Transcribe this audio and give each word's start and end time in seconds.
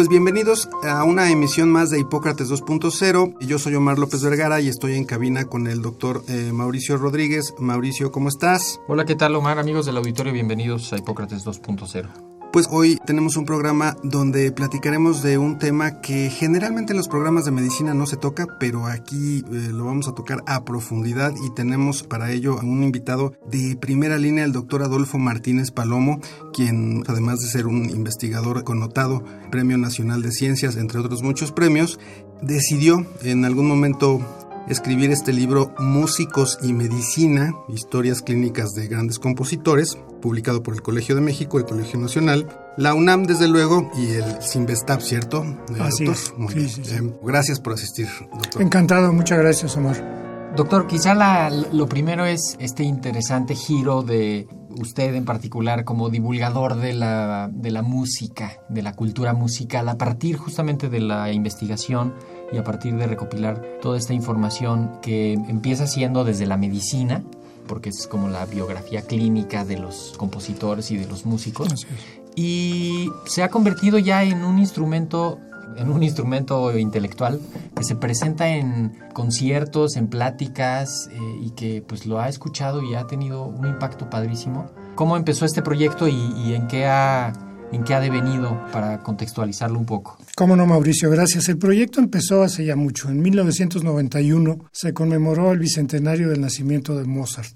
Pues 0.00 0.08
bienvenidos 0.08 0.70
a 0.82 1.04
una 1.04 1.30
emisión 1.30 1.70
más 1.70 1.90
de 1.90 2.00
Hipócrates 2.00 2.50
2.0. 2.50 3.36
Yo 3.40 3.58
soy 3.58 3.74
Omar 3.74 3.98
López 3.98 4.24
Vergara 4.24 4.58
y 4.58 4.68
estoy 4.68 4.94
en 4.94 5.04
cabina 5.04 5.44
con 5.44 5.66
el 5.66 5.82
doctor 5.82 6.24
eh, 6.26 6.52
Mauricio 6.54 6.96
Rodríguez. 6.96 7.52
Mauricio, 7.58 8.10
¿cómo 8.10 8.30
estás? 8.30 8.80
Hola, 8.88 9.04
¿qué 9.04 9.14
tal 9.14 9.36
Omar? 9.36 9.58
Amigos 9.58 9.84
del 9.84 9.98
auditorio, 9.98 10.32
bienvenidos 10.32 10.90
a 10.94 10.96
Hipócrates 10.96 11.44
2.0. 11.44 12.29
Pues 12.52 12.66
hoy 12.68 12.98
tenemos 13.06 13.36
un 13.36 13.44
programa 13.44 13.96
donde 14.02 14.50
platicaremos 14.50 15.22
de 15.22 15.38
un 15.38 15.58
tema 15.58 16.00
que 16.00 16.30
generalmente 16.30 16.92
en 16.92 16.96
los 16.96 17.06
programas 17.06 17.44
de 17.44 17.52
medicina 17.52 17.94
no 17.94 18.06
se 18.06 18.16
toca, 18.16 18.48
pero 18.58 18.86
aquí 18.86 19.44
eh, 19.52 19.68
lo 19.72 19.84
vamos 19.84 20.08
a 20.08 20.16
tocar 20.16 20.42
a 20.46 20.64
profundidad 20.64 21.32
y 21.46 21.54
tenemos 21.54 22.02
para 22.02 22.32
ello 22.32 22.58
a 22.58 22.64
un 22.64 22.82
invitado 22.82 23.34
de 23.46 23.76
primera 23.76 24.18
línea, 24.18 24.42
el 24.42 24.50
doctor 24.50 24.82
Adolfo 24.82 25.16
Martínez 25.16 25.70
Palomo, 25.70 26.20
quien 26.52 27.04
además 27.06 27.38
de 27.38 27.46
ser 27.46 27.68
un 27.68 27.88
investigador 27.88 28.64
connotado, 28.64 29.22
Premio 29.52 29.78
Nacional 29.78 30.20
de 30.20 30.32
Ciencias, 30.32 30.74
entre 30.74 30.98
otros 30.98 31.22
muchos 31.22 31.52
premios, 31.52 32.00
decidió 32.42 33.06
en 33.22 33.44
algún 33.44 33.68
momento 33.68 34.20
escribir 34.68 35.10
este 35.10 35.32
libro 35.32 35.74
Músicos 35.78 36.58
y 36.62 36.72
Medicina, 36.72 37.52
historias 37.68 38.22
clínicas 38.22 38.70
de 38.74 38.86
grandes 38.88 39.18
compositores, 39.18 39.98
publicado 40.20 40.62
por 40.62 40.74
el 40.74 40.82
Colegio 40.82 41.14
de 41.14 41.20
México, 41.22 41.58
el 41.58 41.64
Colegio 41.64 41.98
Nacional, 41.98 42.46
la 42.76 42.94
UNAM 42.94 43.24
desde 43.24 43.48
luego 43.48 43.90
y 43.96 44.10
el 44.10 44.42
Sinvestab, 44.42 45.00
¿cierto? 45.00 45.44
Así 45.80 46.04
doctor? 46.04 46.14
es. 46.14 46.34
Muy 46.36 46.48
Sí, 46.52 46.54
bien. 46.58 46.68
sí, 46.70 46.84
sí. 46.84 46.94
Eh, 46.96 47.14
gracias 47.22 47.60
por 47.60 47.72
asistir, 47.72 48.06
doctor. 48.32 48.62
Encantado, 48.62 49.12
muchas 49.12 49.38
gracias, 49.38 49.76
Omar. 49.76 50.20
Doctor, 50.56 50.86
quizá 50.88 51.14
la- 51.14 51.48
lo 51.50 51.88
primero 51.88 52.24
es 52.24 52.56
este 52.58 52.82
interesante 52.82 53.54
giro 53.54 54.02
de 54.02 54.48
usted 54.80 55.14
en 55.14 55.24
particular 55.24 55.84
como 55.84 56.10
divulgador 56.10 56.74
de 56.76 56.92
la, 56.92 57.48
de 57.52 57.70
la 57.70 57.82
música, 57.82 58.58
de 58.68 58.82
la 58.82 58.94
cultura 58.94 59.32
musical, 59.32 59.88
a 59.88 59.96
partir 59.96 60.36
justamente 60.36 60.88
de 60.88 61.00
la 61.00 61.32
investigación 61.32 62.14
y 62.52 62.58
a 62.58 62.64
partir 62.64 62.96
de 62.96 63.06
recopilar 63.06 63.62
toda 63.80 63.98
esta 63.98 64.14
información 64.14 64.98
que 65.02 65.32
empieza 65.32 65.86
siendo 65.86 66.24
desde 66.24 66.46
la 66.46 66.56
medicina, 66.56 67.22
porque 67.66 67.90
es 67.90 68.06
como 68.06 68.28
la 68.28 68.46
biografía 68.46 69.02
clínica 69.02 69.64
de 69.64 69.78
los 69.78 70.14
compositores 70.16 70.90
y 70.90 70.96
de 70.96 71.06
los 71.06 71.24
músicos, 71.26 71.86
y 72.34 73.08
se 73.26 73.42
ha 73.42 73.48
convertido 73.48 73.98
ya 73.98 74.24
en 74.24 74.44
un 74.44 74.58
instrumento 74.58 75.38
en 75.76 75.88
un 75.88 76.02
instrumento 76.02 76.76
intelectual 76.76 77.40
que 77.76 77.84
se 77.84 77.94
presenta 77.94 78.48
en 78.48 78.92
conciertos, 79.12 79.96
en 79.96 80.08
pláticas 80.08 81.08
eh, 81.12 81.18
y 81.40 81.50
que 81.50 81.80
pues 81.86 82.06
lo 82.06 82.18
ha 82.18 82.28
escuchado 82.28 82.82
y 82.82 82.96
ha 82.96 83.06
tenido 83.06 83.44
un 83.44 83.66
impacto 83.66 84.10
padrísimo. 84.10 84.68
¿Cómo 84.96 85.16
empezó 85.16 85.44
este 85.44 85.62
proyecto 85.62 86.08
y, 86.08 86.32
y 86.44 86.54
en 86.54 86.66
qué 86.66 86.86
ha 86.86 87.32
en 87.72 87.84
qué 87.84 87.94
ha 87.94 88.00
devenido 88.00 88.58
para 88.72 89.02
contextualizarlo 89.02 89.78
un 89.78 89.86
poco? 89.86 90.18
Cómo 90.36 90.56
no, 90.56 90.66
Mauricio, 90.66 91.10
gracias. 91.10 91.48
El 91.48 91.58
proyecto 91.58 92.00
empezó 92.00 92.42
hace 92.42 92.64
ya 92.64 92.76
mucho. 92.76 93.08
En 93.08 93.20
1991 93.20 94.70
se 94.72 94.92
conmemoró 94.94 95.52
el 95.52 95.58
bicentenario 95.58 96.28
del 96.28 96.40
nacimiento 96.40 96.96
de 96.96 97.04
Mozart. 97.04 97.54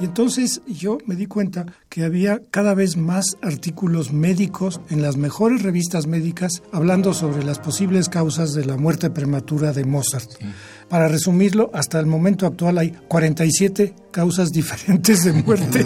Y 0.00 0.04
entonces 0.04 0.62
yo 0.66 0.98
me 1.06 1.16
di 1.16 1.26
cuenta 1.26 1.66
que 1.88 2.04
había 2.04 2.40
cada 2.52 2.72
vez 2.74 2.96
más 2.96 3.36
artículos 3.42 4.12
médicos 4.12 4.80
en 4.90 5.02
las 5.02 5.16
mejores 5.16 5.62
revistas 5.62 6.06
médicas 6.06 6.62
hablando 6.70 7.14
sobre 7.14 7.44
las 7.44 7.58
posibles 7.58 8.08
causas 8.08 8.54
de 8.54 8.64
la 8.64 8.76
muerte 8.76 9.10
prematura 9.10 9.72
de 9.72 9.84
Mozart. 9.84 10.30
Para 10.88 11.08
resumirlo, 11.08 11.70
hasta 11.74 12.00
el 12.00 12.06
momento 12.06 12.46
actual 12.46 12.78
hay 12.78 12.92
47 13.08 13.94
causas 14.10 14.50
diferentes 14.52 15.22
de 15.24 15.32
muerte 15.32 15.84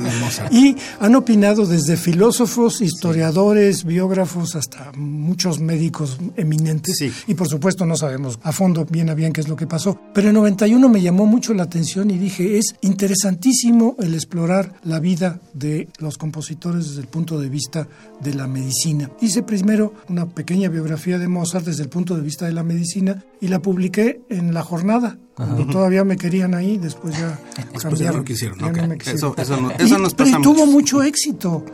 y 0.51 0.77
han 1.01 1.15
opinado 1.17 1.67
desde 1.67 1.97
filósofos, 1.97 2.81
historiadores, 2.81 3.85
biógrafos 3.85 4.55
hasta 4.55 4.93
muchos 4.97 5.59
médicos 5.61 6.19
eminentes 6.37 6.97
Sí. 6.99 7.13
y 7.27 7.35
por 7.35 7.49
supuesto 7.49 7.85
no 7.85 7.97
sabemos 7.97 8.39
a 8.43 8.53
fondo 8.53 8.85
bien 8.89 9.11
a 9.11 9.15
bien 9.15 9.33
qué 9.33 9.41
es 9.41 9.49
lo 9.49 9.57
que 9.57 9.67
pasó. 9.67 9.99
Pero 10.15 10.29
en 10.29 10.35
91 10.35 10.89
me 10.89 11.03
llamó 11.03 11.27
mucho 11.27 11.53
la 11.53 11.65
atención 11.65 12.11
y 12.11 12.19
dije, 12.19 12.59
es 12.59 12.77
interesantísimo 12.81 13.97
el 14.01 14.15
explorar 14.15 14.75
la 14.85 14.99
vida 15.01 15.41
de 15.53 15.89
los 15.99 16.17
compositores 16.19 16.89
desde 16.89 17.01
el 17.03 17.09
punto 17.09 17.41
de 17.41 17.49
vista 17.49 17.89
de 18.21 18.35
la 18.35 18.47
medicina. 18.47 19.11
Hice 19.21 19.43
primero 19.43 19.95
una 20.09 20.27
pequeña 20.27 20.69
biografía 20.69 21.19
de 21.19 21.29
Mozart 21.29 21.67
desde 21.67 21.83
el 21.83 21.89
punto 21.89 22.15
de 22.17 22.23
vista 22.23 22.47
de 22.47 22.53
la 22.53 22.63
medicina 22.63 23.25
y 23.41 23.49
la 23.49 23.61
publiqué 23.61 24.23
en 24.29 24.55
la 24.55 24.63
jornada. 24.63 24.92
Cuando 25.35 25.67
todavía 25.67 26.05
me 26.05 26.17
querían 26.17 26.55
ahí, 26.55 26.77
después 26.79 27.17
ya 27.19 27.39
Después 27.57 27.83
ya 27.83 27.89
cambiaron. 27.89 28.17
no 28.19 28.25
quisieron, 28.25 28.59
Ya 28.59 28.67
ok. 28.67 28.77
no 28.77 28.87
me 28.89 28.99
quisieron. 28.99 29.19
Eso- 29.19 29.35
eso 29.37 29.61
no- 29.61 29.71
eso 29.71 29.99
nos 29.99 30.15
pero 30.15 30.31
pasa 30.31 30.43
tuvo 30.43 30.67
mucho 30.67 31.03
éxito. 31.03 31.65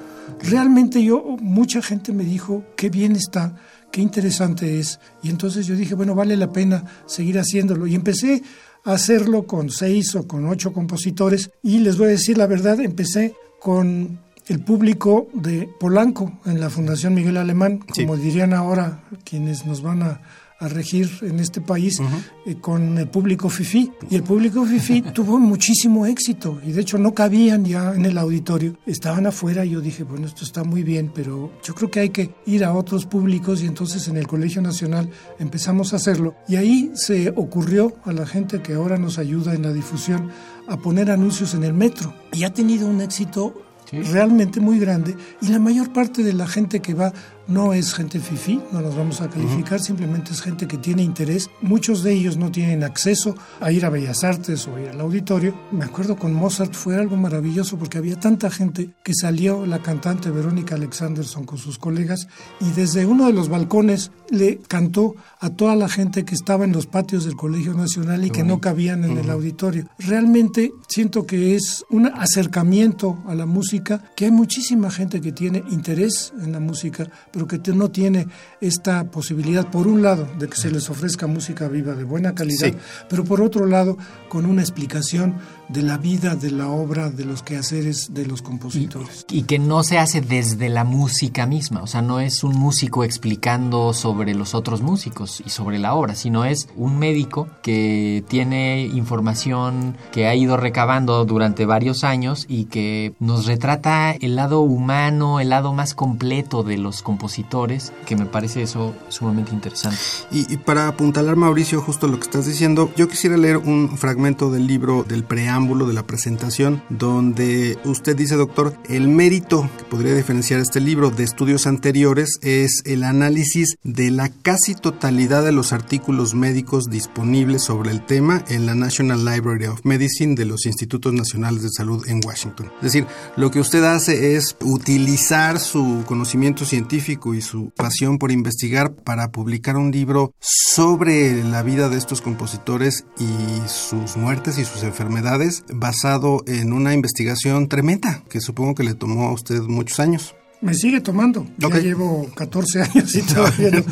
Realmente 0.42 1.02
yo, 1.02 1.36
mucha 1.40 1.82
gente 1.82 2.12
me 2.12 2.24
dijo, 2.24 2.64
qué 2.76 2.90
bien 2.90 3.16
está, 3.16 3.56
qué 3.90 4.00
interesante 4.00 4.78
es. 4.78 5.00
Y 5.22 5.30
entonces 5.30 5.66
yo 5.66 5.74
dije, 5.74 5.94
bueno, 5.94 6.14
vale 6.14 6.36
la 6.36 6.52
pena 6.52 6.84
seguir 7.06 7.38
haciéndolo. 7.38 7.86
Y 7.86 7.94
empecé 7.94 8.42
a 8.84 8.92
hacerlo 8.92 9.46
con 9.46 9.70
seis 9.70 10.14
o 10.14 10.26
con 10.28 10.46
ocho 10.46 10.72
compositores. 10.72 11.50
Y 11.62 11.78
les 11.78 11.96
voy 11.98 12.06
a 12.08 12.10
decir 12.10 12.38
la 12.38 12.46
verdad, 12.46 12.78
empecé 12.80 13.34
con 13.60 14.20
el 14.46 14.60
público 14.60 15.28
de 15.34 15.68
Polanco 15.80 16.38
en 16.46 16.60
la 16.60 16.70
Fundación 16.70 17.14
Miguel 17.14 17.36
Alemán, 17.36 17.80
Sí. 17.92 18.02
como 18.02 18.16
dirían 18.16 18.54
ahora 18.54 19.02
quienes 19.24 19.66
nos 19.66 19.82
van 19.82 20.02
a, 20.02 20.20
a 20.60 20.68
regir 20.68 21.08
en 21.22 21.38
este 21.38 21.60
país, 21.60 22.00
eh, 22.44 22.56
con 22.60 22.98
el 22.98 23.08
público 23.08 23.48
FIFI. 23.48 23.92
Y 24.10 24.16
el 24.16 24.22
público 24.24 24.64
FIFI 24.64 25.02
tuvo 25.14 25.38
muchísimo 25.38 26.04
éxito 26.06 26.60
y 26.66 26.72
de 26.72 26.80
hecho 26.80 26.98
no 26.98 27.14
cabían 27.14 27.64
ya 27.64 27.94
en 27.94 28.04
el 28.04 28.18
auditorio, 28.18 28.76
estaban 28.86 29.26
afuera 29.26 29.64
y 29.64 29.70
yo 29.70 29.80
dije, 29.80 30.02
bueno, 30.02 30.26
esto 30.26 30.44
está 30.44 30.64
muy 30.64 30.82
bien, 30.82 31.12
pero 31.14 31.52
yo 31.62 31.74
creo 31.74 31.90
que 31.90 32.00
hay 32.00 32.08
que 32.10 32.34
ir 32.46 32.64
a 32.64 32.72
otros 32.72 33.06
públicos 33.06 33.62
y 33.62 33.66
entonces 33.66 34.08
en 34.08 34.16
el 34.16 34.26
Colegio 34.26 34.60
Nacional 34.60 35.08
empezamos 35.38 35.92
a 35.92 35.96
hacerlo. 35.96 36.34
Y 36.48 36.56
ahí 36.56 36.90
se 36.94 37.30
ocurrió 37.36 37.94
a 38.04 38.12
la 38.12 38.26
gente 38.26 38.60
que 38.60 38.74
ahora 38.74 38.98
nos 38.98 39.18
ayuda 39.18 39.54
en 39.54 39.62
la 39.62 39.72
difusión 39.72 40.30
a 40.66 40.76
poner 40.76 41.10
anuncios 41.10 41.54
en 41.54 41.62
el 41.64 41.72
metro 41.72 42.12
y 42.32 42.42
ha 42.44 42.52
tenido 42.52 42.88
un 42.88 43.00
éxito 43.00 43.62
Sí. 43.90 44.02
realmente 44.02 44.60
muy 44.60 44.78
grande 44.78 45.16
y 45.40 45.48
la 45.48 45.58
mayor 45.58 45.94
parte 45.94 46.22
de 46.22 46.34
la 46.34 46.46
gente 46.46 46.80
que 46.80 46.92
va 46.92 47.10
no 47.48 47.72
es 47.72 47.94
gente 47.94 48.20
fifi, 48.20 48.60
no 48.72 48.80
nos 48.80 48.94
vamos 48.94 49.20
a 49.20 49.28
calificar, 49.28 49.80
simplemente 49.80 50.32
es 50.32 50.40
gente 50.40 50.68
que 50.68 50.76
tiene 50.76 51.02
interés. 51.02 51.50
Muchos 51.62 52.02
de 52.02 52.12
ellos 52.12 52.36
no 52.36 52.52
tienen 52.52 52.84
acceso 52.84 53.34
a 53.60 53.72
ir 53.72 53.84
a 53.84 53.90
Bellas 53.90 54.22
Artes 54.22 54.68
o 54.68 54.78
ir 54.78 54.90
al 54.90 55.00
auditorio. 55.00 55.58
Me 55.72 55.84
acuerdo 55.84 56.16
con 56.16 56.32
Mozart 56.34 56.74
fue 56.74 56.96
algo 56.96 57.16
maravilloso 57.16 57.78
porque 57.78 57.98
había 57.98 58.20
tanta 58.20 58.50
gente 58.50 58.94
que 59.02 59.14
salió 59.14 59.66
la 59.66 59.80
cantante 59.80 60.30
Verónica 60.30 60.74
Alexanderson 60.74 61.44
con 61.44 61.58
sus 61.58 61.78
colegas 61.78 62.28
y 62.60 62.70
desde 62.72 63.06
uno 63.06 63.26
de 63.26 63.32
los 63.32 63.48
balcones 63.48 64.10
le 64.30 64.58
cantó 64.58 65.14
a 65.40 65.50
toda 65.50 65.74
la 65.74 65.88
gente 65.88 66.24
que 66.24 66.34
estaba 66.34 66.64
en 66.64 66.72
los 66.72 66.86
patios 66.86 67.24
del 67.24 67.36
Colegio 67.36 67.72
Nacional 67.72 68.24
y 68.24 68.30
que 68.30 68.44
no 68.44 68.60
cabían 68.60 69.04
en 69.04 69.16
el 69.16 69.30
auditorio. 69.30 69.88
Realmente 69.98 70.72
siento 70.88 71.26
que 71.26 71.56
es 71.56 71.84
un 71.90 72.06
acercamiento 72.06 73.22
a 73.26 73.34
la 73.34 73.46
música, 73.46 74.02
que 74.16 74.26
hay 74.26 74.30
muchísima 74.30 74.90
gente 74.90 75.20
que 75.20 75.32
tiene 75.32 75.64
interés 75.70 76.32
en 76.42 76.52
la 76.52 76.60
música, 76.60 77.08
pero 77.38 77.62
que 77.62 77.72
no 77.72 77.90
tiene 77.90 78.26
esta 78.60 79.04
posibilidad, 79.12 79.70
por 79.70 79.86
un 79.86 80.02
lado, 80.02 80.28
de 80.40 80.48
que 80.48 80.56
se 80.56 80.72
les 80.72 80.90
ofrezca 80.90 81.28
música 81.28 81.68
viva 81.68 81.94
de 81.94 82.02
buena 82.02 82.34
calidad, 82.34 82.72
pero 83.08 83.22
por 83.22 83.40
otro 83.40 83.66
lado, 83.66 83.96
con 84.28 84.44
una 84.44 84.62
explicación 84.62 85.36
de 85.68 85.82
la 85.82 85.98
vida, 85.98 86.34
de 86.34 86.50
la 86.50 86.68
obra, 86.68 87.10
de 87.10 87.24
los 87.24 87.42
quehaceres 87.42 88.14
de 88.14 88.26
los 88.26 88.42
compositores. 88.42 89.26
Y, 89.30 89.42
que 89.42 89.58
no 89.58 89.82
se 89.82 89.98
hace 89.98 90.20
desde 90.20 90.68
la 90.68 90.84
música 90.84 91.46
misma, 91.46 91.82
o 91.82 91.86
sea, 91.86 92.02
no 92.02 92.20
es 92.20 92.42
un 92.42 92.56
músico 92.56 93.04
explicando 93.04 93.92
sobre 93.92 94.34
los 94.34 94.54
otros 94.54 94.80
músicos 94.82 95.42
y 95.44 95.50
sobre 95.50 95.78
la 95.78 95.94
obra, 95.94 96.14
sino 96.14 96.44
es 96.44 96.68
un 96.76 96.98
médico 96.98 97.48
que 97.62 98.24
tiene 98.28 98.86
información 98.86 99.96
que 100.12 100.26
ha 100.26 100.34
ido 100.34 100.56
recabando 100.56 101.24
durante 101.24 101.66
varios 101.66 102.04
años 102.04 102.46
y 102.48 102.64
que 102.64 103.14
nos 103.20 103.46
retrata 103.46 104.12
el 104.12 104.36
lado 104.36 104.60
humano, 104.60 105.40
el 105.40 105.50
lado 105.50 105.72
más 105.72 105.94
completo 105.94 106.62
de 106.62 106.78
los 106.78 107.02
compositores, 107.02 107.92
que 108.06 108.16
me 108.16 108.26
parece 108.26 108.62
eso 108.62 108.94
sumamente 109.08 109.52
interesante. 109.52 109.98
Y, 110.30 110.52
y 110.52 110.56
para 110.56 110.88
apuntalar, 110.88 111.36
Mauricio, 111.36 111.80
justo 111.80 112.06
lo 112.06 112.18
que 112.18 112.24
estás 112.24 112.46
diciendo, 112.46 112.90
yo 112.96 113.08
quisiera 113.08 113.36
leer 113.36 113.58
un 113.58 113.96
fragmento 113.96 114.50
del 114.50 114.66
libro 114.66 115.04
del 115.04 115.24
preámbulo 115.24 115.57
de 115.58 115.92
la 115.92 116.06
presentación, 116.06 116.84
donde 116.88 117.78
usted 117.84 118.16
dice, 118.16 118.36
doctor, 118.36 118.74
el 118.88 119.08
mérito 119.08 119.68
que 119.76 119.84
podría 119.84 120.14
diferenciar 120.14 120.60
este 120.60 120.80
libro 120.80 121.10
de 121.10 121.24
estudios 121.24 121.66
anteriores 121.66 122.38
es 122.42 122.82
el 122.84 123.02
análisis 123.02 123.76
de 123.82 124.12
la 124.12 124.28
casi 124.28 124.76
totalidad 124.76 125.44
de 125.44 125.50
los 125.50 125.72
artículos 125.72 126.34
médicos 126.34 126.84
disponibles 126.84 127.64
sobre 127.64 127.90
el 127.90 128.06
tema 128.06 128.44
en 128.48 128.66
la 128.66 128.76
National 128.76 129.24
Library 129.24 129.66
of 129.66 129.84
Medicine 129.84 130.36
de 130.36 130.44
los 130.44 130.64
Institutos 130.64 131.12
Nacionales 131.12 131.64
de 131.64 131.70
Salud 131.70 132.06
en 132.08 132.20
Washington. 132.24 132.70
Es 132.76 132.92
decir, 132.92 133.06
lo 133.36 133.50
que 133.50 133.58
usted 133.58 133.82
hace 133.82 134.36
es 134.36 134.56
utilizar 134.62 135.58
su 135.58 136.04
conocimiento 136.06 136.64
científico 136.64 137.34
y 137.34 137.42
su 137.42 137.70
pasión 137.70 138.18
por 138.18 138.30
investigar 138.30 138.94
para 138.94 139.32
publicar 139.32 139.76
un 139.76 139.90
libro 139.90 140.32
sobre 140.38 141.42
la 141.42 141.64
vida 141.64 141.88
de 141.88 141.98
estos 141.98 142.22
compositores 142.22 143.06
y 143.18 143.68
sus 143.68 144.16
muertes 144.16 144.58
y 144.58 144.64
sus 144.64 144.84
enfermedades 144.84 145.47
basado 145.72 146.42
en 146.46 146.72
una 146.72 146.94
investigación 146.94 147.68
tremenda 147.68 148.22
que 148.28 148.40
supongo 148.40 148.74
que 148.74 148.84
le 148.84 148.94
tomó 148.94 149.28
a 149.28 149.32
usted 149.32 149.60
muchos 149.62 150.00
años. 150.00 150.34
Me 150.60 150.74
sigue 150.74 151.00
tomando. 151.00 151.46
Ya 151.58 151.68
llevo 151.68 152.28
14 152.34 152.82
años 152.82 153.14
y 153.14 153.22
todavía 153.22 153.70
no, 153.70 153.82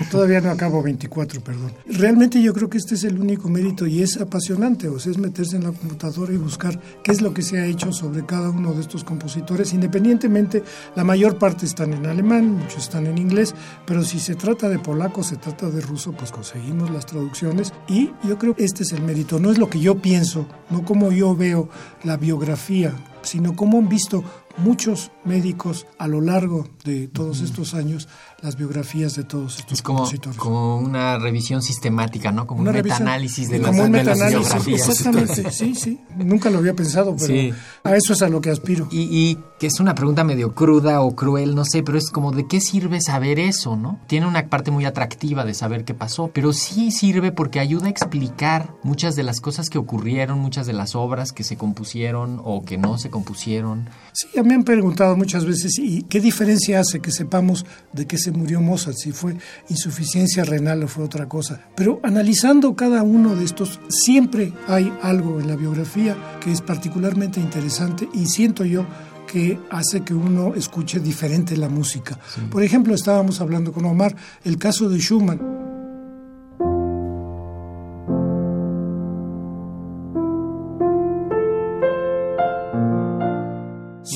todavía 0.10 0.40
no 0.40 0.50
acabo 0.50 0.82
24, 0.82 1.42
perdón. 1.42 1.72
Realmente 1.86 2.40
yo 2.42 2.54
creo 2.54 2.70
que 2.70 2.78
este 2.78 2.94
es 2.94 3.04
el 3.04 3.18
único 3.20 3.50
mérito 3.50 3.86
y 3.86 4.02
es 4.02 4.16
apasionante, 4.16 4.88
o 4.88 4.98
sea, 4.98 5.12
es 5.12 5.18
meterse 5.18 5.56
en 5.56 5.64
la 5.64 5.72
computadora 5.72 6.32
y 6.32 6.38
buscar 6.38 6.80
qué 7.02 7.12
es 7.12 7.20
lo 7.20 7.34
que 7.34 7.42
se 7.42 7.58
ha 7.58 7.66
hecho 7.66 7.92
sobre 7.92 8.24
cada 8.24 8.48
uno 8.48 8.72
de 8.72 8.80
estos 8.80 9.04
compositores. 9.04 9.74
Independientemente, 9.74 10.62
la 10.94 11.04
mayor 11.04 11.38
parte 11.38 11.66
están 11.66 11.92
en 11.92 12.06
alemán, 12.06 12.50
muchos 12.50 12.84
están 12.84 13.06
en 13.06 13.18
inglés, 13.18 13.54
pero 13.86 14.02
si 14.02 14.18
se 14.18 14.36
trata 14.36 14.70
de 14.70 14.78
polaco, 14.78 15.22
se 15.22 15.36
trata 15.36 15.68
de 15.68 15.82
ruso, 15.82 16.12
pues 16.12 16.30
conseguimos 16.30 16.90
las 16.90 17.04
traducciones 17.04 17.74
y 17.88 18.10
yo 18.26 18.38
creo 18.38 18.56
que 18.56 18.64
este 18.64 18.84
es 18.84 18.92
el 18.92 19.02
mérito. 19.02 19.38
No 19.38 19.50
es 19.50 19.58
lo 19.58 19.68
que 19.68 19.80
yo 19.80 20.00
pienso, 20.00 20.46
no 20.70 20.82
como 20.82 21.12
yo 21.12 21.36
veo 21.36 21.68
la 22.04 22.16
biografía, 22.16 22.94
sino 23.22 23.54
como 23.54 23.78
han 23.78 23.88
visto 23.88 24.24
muchos 24.58 25.10
médicos 25.24 25.86
a 25.98 26.08
lo 26.08 26.20
largo 26.20 26.68
de 26.84 27.08
todos 27.08 27.40
estos 27.40 27.74
años 27.74 28.08
las 28.42 28.56
biografías 28.56 29.14
de 29.14 29.24
todos 29.24 29.58
estos 29.58 29.72
es 29.72 29.82
como, 29.82 30.00
compositores. 30.00 30.38
Como 30.38 30.76
una 30.76 31.18
revisión 31.18 31.62
sistemática, 31.62 32.32
¿no? 32.32 32.46
Como 32.46 32.60
un 32.60 32.70
metaanálisis 32.70 33.48
de, 33.48 33.60
como 33.60 33.78
las, 33.78 33.86
un 33.86 33.92
biografías. 34.30 34.88
Exactamente, 34.88 35.50
sí, 35.50 35.74
sí. 35.74 36.00
Nunca 36.16 36.50
lo 36.50 36.58
había 36.58 36.74
pensado, 36.74 37.16
pero 37.18 37.56
a 37.82 37.96
eso 37.96 38.12
es 38.12 38.22
a 38.22 38.28
lo 38.28 38.40
que 38.42 38.50
aspiro. 38.50 38.88
Y, 38.90 39.02
y, 39.02 39.38
que 39.58 39.66
es 39.68 39.80
una 39.80 39.94
pregunta 39.94 40.22
medio 40.22 40.54
cruda 40.54 41.00
o 41.00 41.16
cruel, 41.16 41.54
no 41.54 41.64
sé, 41.64 41.82
pero 41.82 41.96
es 41.96 42.10
como 42.10 42.30
de 42.30 42.46
qué 42.46 42.60
sirve 42.60 43.00
saber 43.00 43.38
eso, 43.38 43.74
¿no? 43.74 43.98
Tiene 44.06 44.26
una 44.26 44.46
parte 44.48 44.70
muy 44.70 44.84
atractiva 44.84 45.46
de 45.46 45.54
saber 45.54 45.84
qué 45.84 45.94
pasó, 45.94 46.30
pero 46.32 46.52
sí 46.52 46.90
sirve 46.90 47.32
porque 47.32 47.58
ayuda 47.58 47.86
a 47.86 47.90
explicar 47.90 48.74
muchas 48.82 49.16
de 49.16 49.22
las 49.22 49.40
cosas 49.40 49.70
que 49.70 49.78
ocurrieron, 49.78 50.38
muchas 50.38 50.66
de 50.66 50.74
las 50.74 50.94
obras 50.94 51.32
que 51.32 51.42
se 51.42 51.56
compusieron 51.56 52.38
o 52.44 52.66
que 52.66 52.76
no 52.76 52.98
se 52.98 53.08
compusieron. 53.08 53.88
Sí, 54.12 54.28
me 54.44 54.54
han 54.54 54.64
preguntado 54.64 55.16
muchas 55.16 55.46
veces, 55.46 55.78
¿y 55.78 56.02
qué 56.02 56.20
diferencia 56.20 56.80
hace 56.80 57.00
que 57.00 57.10
sepamos 57.10 57.64
de 57.94 58.06
qué 58.06 58.18
se 58.18 58.25
murió 58.32 58.60
Mozart? 58.60 58.96
Si 58.96 59.12
fue 59.12 59.36
insuficiencia 59.68 60.44
renal 60.44 60.82
o 60.82 60.88
fue 60.88 61.04
otra 61.04 61.28
cosa. 61.28 61.60
Pero 61.74 62.00
analizando 62.02 62.74
cada 62.74 63.02
uno 63.02 63.34
de 63.34 63.44
estos, 63.44 63.80
siempre 63.88 64.52
hay 64.68 64.92
algo 65.02 65.40
en 65.40 65.48
la 65.48 65.56
biografía 65.56 66.16
que 66.40 66.52
es 66.52 66.60
particularmente 66.60 67.40
interesante 67.40 68.08
y 68.12 68.26
siento 68.26 68.64
yo 68.64 68.86
que 69.26 69.58
hace 69.70 70.02
que 70.02 70.14
uno 70.14 70.54
escuche 70.54 71.00
diferente 71.00 71.56
la 71.56 71.68
música. 71.68 72.18
Por 72.50 72.62
ejemplo, 72.62 72.94
estábamos 72.94 73.40
hablando 73.40 73.72
con 73.72 73.84
Omar, 73.84 74.14
el 74.44 74.56
caso 74.56 74.88
de 74.88 75.00
Schumann. 75.00 75.65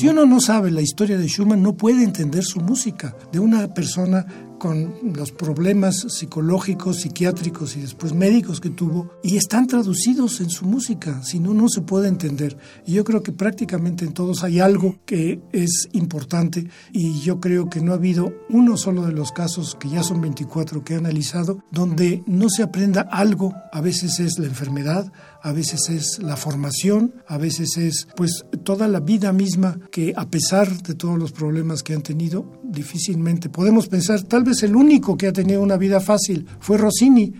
Si 0.01 0.07
uno 0.07 0.25
no 0.25 0.41
sabe 0.41 0.71
la 0.71 0.81
historia 0.81 1.15
de 1.15 1.29
Schumann, 1.29 1.61
no 1.61 1.77
puede 1.77 2.03
entender 2.03 2.43
su 2.43 2.59
música 2.59 3.15
de 3.31 3.37
una 3.37 3.71
persona 3.71 4.25
con 4.61 4.93
los 5.15 5.31
problemas 5.31 6.05
psicológicos, 6.07 6.97
psiquiátricos 6.97 7.75
y 7.75 7.81
después 7.81 8.13
médicos 8.13 8.61
que 8.61 8.69
tuvo, 8.69 9.09
y 9.23 9.37
están 9.37 9.65
traducidos 9.65 10.39
en 10.39 10.51
su 10.51 10.67
música, 10.67 11.23
si 11.23 11.39
no, 11.39 11.55
no 11.55 11.67
se 11.67 11.81
puede 11.81 12.07
entender. 12.07 12.55
Y 12.85 12.93
yo 12.93 13.03
creo 13.03 13.23
que 13.23 13.31
prácticamente 13.31 14.05
en 14.05 14.13
todos 14.13 14.43
hay 14.43 14.59
algo 14.59 14.99
que 15.03 15.41
es 15.51 15.89
importante, 15.93 16.67
y 16.91 17.21
yo 17.21 17.39
creo 17.39 17.71
que 17.71 17.81
no 17.81 17.91
ha 17.91 17.95
habido 17.95 18.35
uno 18.49 18.77
solo 18.77 19.03
de 19.03 19.13
los 19.13 19.31
casos, 19.31 19.75
que 19.79 19.89
ya 19.89 20.03
son 20.03 20.21
24 20.21 20.83
que 20.83 20.93
he 20.93 20.97
analizado, 20.97 21.63
donde 21.71 22.21
no 22.27 22.47
se 22.47 22.61
aprenda 22.61 23.01
algo, 23.01 23.55
a 23.71 23.81
veces 23.81 24.19
es 24.19 24.37
la 24.37 24.45
enfermedad, 24.45 25.11
a 25.41 25.53
veces 25.53 25.89
es 25.89 26.19
la 26.21 26.37
formación, 26.37 27.15
a 27.27 27.39
veces 27.39 27.77
es 27.77 28.07
pues 28.15 28.45
toda 28.63 28.87
la 28.87 28.99
vida 28.99 29.33
misma 29.33 29.79
que 29.91 30.13
a 30.15 30.29
pesar 30.29 30.83
de 30.83 30.93
todos 30.93 31.17
los 31.17 31.31
problemas 31.31 31.81
que 31.81 31.95
han 31.95 32.03
tenido, 32.03 32.61
difícilmente 32.63 33.49
podemos 33.49 33.87
pensar, 33.87 34.21
tal 34.21 34.43
vez 34.43 34.50
el 34.63 34.75
único 34.75 35.17
que 35.17 35.27
ha 35.27 35.33
tenido 35.33 35.61
una 35.61 35.77
vida 35.77 35.99
fácil 35.99 36.45
fue 36.59 36.77
Rossini 36.77 37.33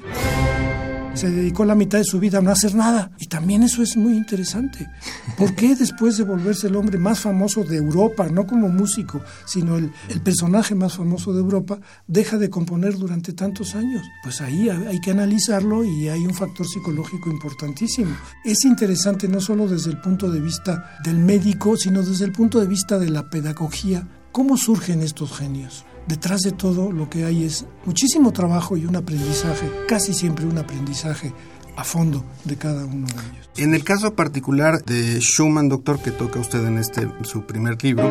se 1.14 1.30
dedicó 1.30 1.66
la 1.66 1.76
mitad 1.76 1.98
de 1.98 2.04
su 2.04 2.20
vida 2.20 2.40
a 2.40 2.42
no 2.42 2.52
hacer 2.52 2.76
nada. 2.76 3.12
Y 3.20 3.28
también 3.28 3.64
eso 3.64 3.84
es 3.84 3.98
muy 3.98 4.14
interesante. 4.14 4.90
¿Por 5.38 5.56
qué 5.56 5.76
después 5.76 6.18
de 6.18 6.24
volverse 6.24 6.68
el 6.68 6.76
hombre 6.76 6.98
más 6.98 7.20
famoso 7.20 7.64
de 7.64 7.78
Europa, 7.78 8.28
no 8.30 8.48
como 8.48 8.70
músico, 8.70 9.22
sino 9.46 9.78
el, 9.78 9.92
el 10.10 10.22
personaje 10.22 10.76
más 10.76 10.98
famoso 10.98 11.34
de 11.34 11.40
Europa, 11.40 11.80
deja 12.08 12.38
de 12.38 12.50
componer 12.50 12.98
durante 12.98 13.34
tantos 13.34 13.76
años? 13.76 14.04
Pues 14.24 14.42
ahí 14.42 14.70
hay 14.70 15.00
que 15.02 15.12
analizarlo 15.12 15.84
y 15.84 16.08
hay 16.08 16.26
un 16.26 16.34
factor 16.34 16.66
psicológico 16.66 17.30
importantísimo. 17.30 18.16
Es 18.44 18.64
interesante 18.66 19.28
no 19.28 19.42
solo 19.42 19.68
desde 19.68 19.92
el 19.92 20.00
punto 20.00 20.32
de 20.32 20.40
vista 20.40 20.98
del 21.04 21.18
médico, 21.18 21.78
sino 21.78 22.04
desde 22.04 22.26
el 22.26 22.32
punto 22.32 22.60
de 22.60 22.68
vista 22.68 22.98
de 22.98 23.10
la 23.10 23.30
pedagogía. 23.30 24.08
¿Cómo 24.32 24.56
surgen 24.56 25.02
estos 25.02 25.38
genios? 25.38 25.86
Detrás 26.08 26.42
de 26.42 26.52
todo 26.52 26.92
lo 26.92 27.10
que 27.10 27.26
hay 27.26 27.46
es 27.46 27.66
muchísimo 27.86 28.34
trabajo 28.34 28.78
y 28.78 28.86
un 28.86 28.96
aprendizaje, 28.96 29.70
casi 29.88 30.14
siempre 30.14 30.46
un 30.46 30.58
aprendizaje 30.58 31.34
a 31.76 31.84
fondo 31.84 32.24
de 32.44 32.58
cada 32.58 32.86
uno 32.86 33.08
de 33.08 33.14
ellos. 33.14 33.50
En 33.58 33.74
el 33.74 33.84
caso 33.84 34.14
particular 34.16 34.84
de 34.84 35.20
Schumann, 35.20 35.70
doctor, 35.70 36.00
que 36.00 36.12
toca 36.12 36.40
usted 36.40 36.66
en 36.66 36.78
este 36.78 37.08
su 37.24 37.46
primer 37.46 37.82
libro, 37.84 38.10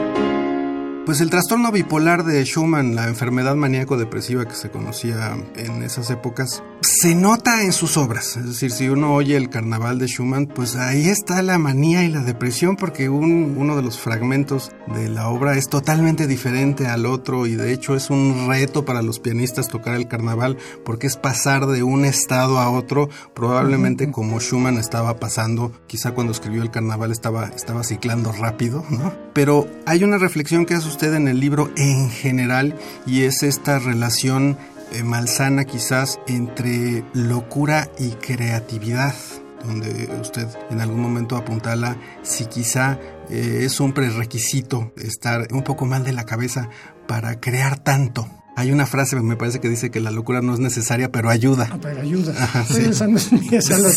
pues 1.07 1.21
el 1.21 1.31
trastorno 1.31 1.73
bipolar 1.73 2.25
de 2.25 2.45
Schumann, 2.45 2.95
la 2.95 3.09
enfermedad 3.09 3.57
maníaco-depresiva 3.57 4.47
que 4.47 4.55
se 4.55 4.71
conocía 4.71 5.37
en 5.57 5.83
esas 5.83 6.11
épocas, 6.11 6.63
se 6.81 7.15
nota 7.15 7.63
en 7.63 7.73
sus 7.73 7.97
obras. 7.97 8.37
Es 8.37 8.47
decir, 8.47 8.71
si 8.71 8.89
uno 8.89 9.15
oye 9.15 9.37
el 9.37 9.51
carnaval 9.51 9.99
de 9.99 10.07
Schumann, 10.07 10.47
pues 10.47 10.77
ahí 10.77 11.09
está 11.09 11.43
la 11.43 11.59
manía 11.59 12.05
y 12.05 12.09
la 12.09 12.21
depresión, 12.21 12.77
porque 12.77 13.09
un, 13.09 13.57
uno 13.59 13.77
de 13.77 13.83
los 13.83 13.99
fragmentos 13.99 14.73
de 14.95 15.09
la 15.09 15.29
obra 15.29 15.57
es 15.57 15.69
totalmente 15.69 16.27
diferente 16.27 16.87
al 16.87 17.07
otro 17.07 17.47
y 17.47 17.55
de 17.55 17.73
hecho 17.73 17.95
es 17.95 18.11
un 18.11 18.47
reto 18.49 18.85
para 18.85 19.03
los 19.03 19.21
pianistas 19.21 19.69
tocar 19.69 19.95
el 19.95 20.09
carnaval, 20.09 20.57
porque 20.85 21.07
es 21.07 21.17
pasar 21.17 21.67
de 21.67 21.83
un 21.83 22.05
estado 22.05 22.59
a 22.59 22.71
otro, 22.71 23.11
probablemente 23.35 24.11
como 24.11 24.41
Schumann 24.41 24.79
estaba 24.79 25.17
pasando, 25.19 25.73
quizá 25.87 26.13
cuando 26.13 26.33
escribió 26.33 26.63
el 26.63 26.71
carnaval 26.71 27.13
estaba, 27.13 27.49
estaba 27.49 27.85
ciclando 27.85 28.33
rápido, 28.33 28.85
¿no? 28.91 29.13
Pero 29.35 29.67
hay 29.87 30.03
una 30.03 30.19
reflexión 30.19 30.67
que 30.67 30.75
hace 30.75 30.89
usted 30.89 31.15
en 31.15 31.29
el 31.29 31.41
libro 31.41 31.71
en 31.77 32.11
general 32.11 32.75
y 33.07 33.23
es 33.23 33.43
esta 33.43 33.79
relación 33.79 34.57
eh, 34.93 35.03
malsana 35.03 35.65
quizás 35.65 36.21
entre 36.27 37.05
locura 37.13 37.91
y 37.99 38.11
creatividad 38.11 39.15
donde 39.65 40.09
usted 40.21 40.49
en 40.71 40.81
algún 40.81 41.01
momento 41.01 41.37
apuntala 41.37 41.97
si 42.23 42.47
quizá 42.47 42.99
eh, 43.29 43.61
es 43.63 43.81
un 43.81 43.93
prerequisito 43.93 44.93
estar 44.97 45.49
un 45.53 45.63
poco 45.63 45.87
mal 45.87 46.05
de 46.05 46.13
la 46.13 46.25
cabeza 46.25 46.69
para 47.07 47.41
crear 47.41 47.79
tanto. 47.79 48.29
Hay 48.57 48.73
una 48.73 48.85
frase, 48.85 49.17
me 49.21 49.37
parece 49.37 49.61
que 49.61 49.69
dice 49.71 49.91
que 49.91 50.01
la 50.01 50.11
locura 50.11 50.43
no 50.43 50.53
es 50.53 50.61
necesaria, 50.61 51.11
pero 51.11 51.31
ayuda. 51.31 51.69
Ah, 51.71 51.79
pero 51.81 52.03
ayuda. 52.03 52.35
Esa 52.69 53.07
no 53.07 53.17
es 53.17 53.33
mía, 53.33 53.59
esa 53.59 53.79
la 53.79 53.91